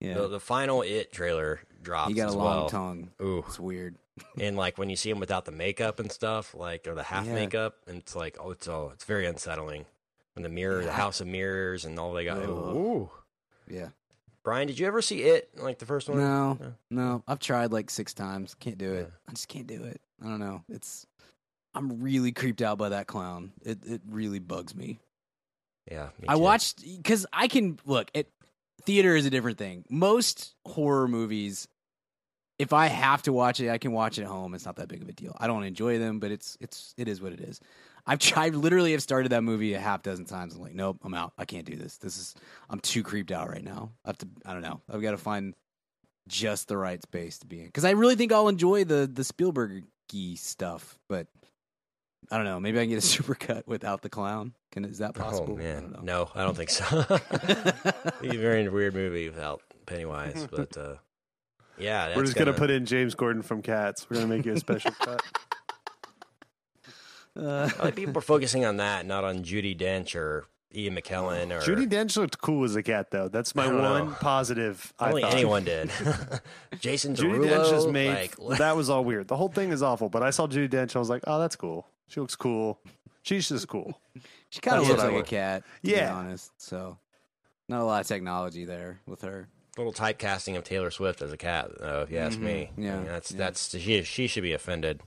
[0.03, 2.69] Yeah, The, the final It trailer drops you got as a long well.
[2.69, 3.11] tongue.
[3.21, 3.95] Ooh, It's weird.
[4.39, 7.25] and like when you see him without the makeup and stuff, like or the half
[7.25, 7.33] Yeah.
[7.33, 9.85] makeup, and it's like oh, it's all it's very unsettling.
[10.35, 10.91] And the mirror, the Yeah.
[10.93, 12.37] house of mirrors, and all they got.
[12.37, 12.47] Ugh.
[12.47, 13.09] Ooh,
[13.67, 13.89] Yeah.
[14.43, 15.49] Brian, did you ever see it?
[15.57, 16.17] Like the first one?
[16.19, 16.73] No, No.
[16.89, 17.23] no.
[17.27, 18.55] I've tried like six times.
[18.59, 19.07] Can't do it.
[19.09, 19.15] Yeah.
[19.27, 20.01] I just can't do it.
[20.21, 20.63] I don't know.
[20.69, 21.07] It's.
[21.73, 23.53] I'm really creeped out by that clown.
[23.63, 24.99] It it really bugs me.
[25.89, 26.39] Yeah, me I too.
[26.41, 28.27] watched because I can look at
[28.81, 29.85] theater is a different thing.
[29.89, 31.67] Most horror movies,
[32.59, 34.53] if I have to watch it, I can watch it at home.
[34.53, 35.35] It's not that big of a deal.
[35.39, 37.59] I don't enjoy them, but it's it's it is what it is.
[38.05, 40.55] I've tried literally have started that movie a half dozen times.
[40.55, 41.33] I'm like, nope, I'm out.
[41.37, 41.97] I can't do this.
[41.97, 42.35] This is
[42.69, 43.91] I'm too creeped out right now.
[44.05, 44.27] I have to.
[44.45, 44.81] I don't know.
[44.89, 45.53] I've got to find
[46.27, 49.23] just the right space to be in because I really think I'll enjoy the the
[49.23, 49.85] Spielberg
[50.35, 51.27] stuff, but.
[52.31, 52.59] I don't know.
[52.59, 54.53] Maybe I can get a supercut without the clown.
[54.71, 55.53] Can is that possible?
[55.53, 56.23] Oh I man, don't know.
[56.23, 56.83] no, I don't think so.
[57.09, 60.95] It'd be a very weird movie without Pennywise, but uh,
[61.77, 64.09] yeah, that's We're just gonna, put in James Corden from Cats.
[64.09, 65.21] We're gonna make you a special cut.
[67.35, 70.45] Uh, like people are focusing on that, not on Judi Dench or
[70.75, 73.27] Ian McKellen or Judi Dench looked cool as a cat, though.
[73.27, 74.15] That's my I one know.
[74.19, 74.91] positive.
[74.99, 75.33] I I thought.
[75.33, 75.91] anyone did.
[76.79, 78.31] Jason Judi Dench is made.
[78.39, 79.27] like, that was all weird.
[79.27, 80.09] The whole thing is awful.
[80.09, 80.95] But I saw Judi Dench.
[80.95, 81.87] I was like, oh, that's cool.
[82.13, 82.79] She looks cool.
[83.23, 83.99] She's just cool.
[84.49, 86.09] she kind of looks like a cat, to Yeah.
[86.09, 86.51] be honest.
[86.61, 86.99] So,
[87.67, 89.47] not a lot of technology there with her.
[89.77, 92.69] little typecasting of Taylor Swift as a cat, though, if you ask me.
[92.73, 92.83] Mm-hmm.
[92.83, 93.37] Yeah, I mean, that's yeah.
[93.39, 95.01] that's she she should be offended.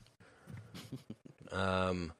[1.53, 2.13] um,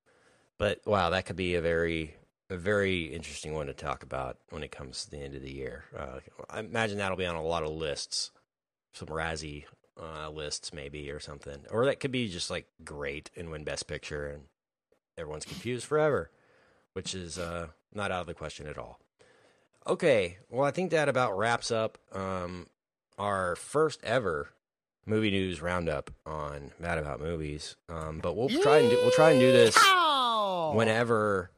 [0.57, 2.15] but wow, that could be a very
[2.49, 5.53] a very interesting one to talk about when it comes to the end of the
[5.53, 5.83] year.
[5.99, 8.31] Uh, I imagine that'll be on a lot of lists,
[8.93, 9.65] some Razzie
[10.01, 13.89] uh, lists maybe or something, or that could be just like great and win Best
[13.89, 14.43] Picture, and
[15.19, 16.31] everyone's confused forever,
[16.93, 19.01] which is uh, not out of the question at all.
[19.87, 22.67] Okay, well, I think that about wraps up um,
[23.19, 24.49] our first ever
[25.07, 27.77] movie news roundup on Mad About Movies.
[27.89, 29.77] Um, but we'll try and do, we'll try and do this
[30.75, 31.51] whenever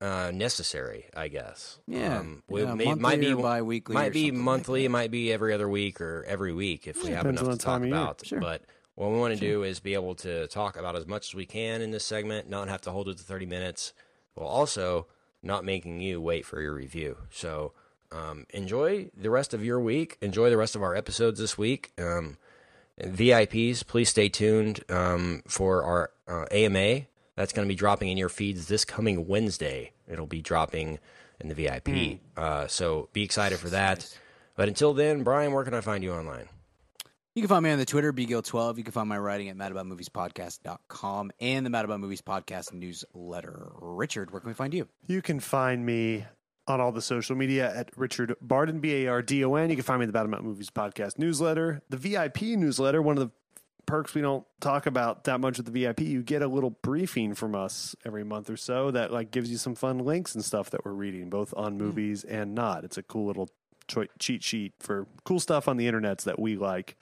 [0.00, 1.78] uh, necessary, I guess.
[1.86, 5.10] Yeah, um, we, yeah, may, might be bi-weekly might be something like monthly, it might
[5.10, 7.82] be every other week or every week if we have enough to the talk time
[7.82, 7.96] of year.
[7.96, 8.26] about.
[8.26, 8.40] Sure.
[8.40, 8.62] But
[8.98, 11.46] what we want to do is be able to talk about as much as we
[11.46, 13.92] can in this segment, not have to hold it to 30 minutes,
[14.34, 15.06] while also
[15.40, 17.16] not making you wait for your review.
[17.30, 17.74] So
[18.10, 20.18] um, enjoy the rest of your week.
[20.20, 21.92] Enjoy the rest of our episodes this week.
[21.96, 22.38] Um,
[23.00, 27.02] VIPs, please stay tuned um, for our uh, AMA.
[27.36, 29.92] That's going to be dropping in your feeds this coming Wednesday.
[30.08, 30.98] It'll be dropping
[31.38, 31.86] in the VIP.
[32.36, 34.12] Uh, so be excited for that.
[34.56, 36.48] But until then, Brian, where can I find you online?
[37.38, 38.78] You can find me on the Twitter, bgill12.
[38.78, 43.70] You can find my writing at madaboutmoviespodcast.com and the Mad About Movies Podcast newsletter.
[43.80, 44.88] Richard, where can we find you?
[45.06, 46.24] You can find me
[46.66, 49.70] on all the social media at Richard Bardon, B A R D O N.
[49.70, 53.00] You can find me in the Mad About Movies podcast newsletter, the VIP newsletter.
[53.00, 53.30] One of the
[53.86, 57.34] perks we don't talk about that much with the VIP, you get a little briefing
[57.34, 60.70] from us every month or so that like gives you some fun links and stuff
[60.70, 61.84] that we're reading, both on mm-hmm.
[61.84, 62.82] movies and not.
[62.82, 63.48] It's a cool little
[64.18, 66.96] cheat sheet for cool stuff on the internets that we like.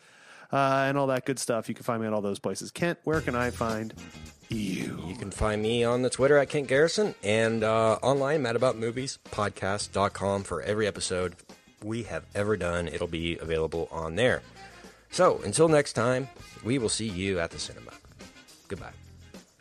[0.52, 1.68] Uh, and all that good stuff.
[1.68, 2.70] You can find me at all those places.
[2.70, 3.92] Kent, where can I find
[4.48, 5.02] you?
[5.06, 10.62] You can find me on the Twitter at Kent Garrison and uh, online, madaboutmoviespodcast.com for
[10.62, 11.36] every episode
[11.82, 12.88] we have ever done.
[12.88, 14.42] It'll be available on there.
[15.10, 16.28] So until next time,
[16.64, 17.92] we will see you at the cinema.
[18.68, 18.92] Goodbye.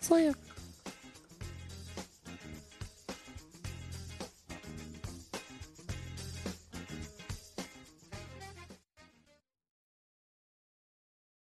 [0.02, 0.34] See ya.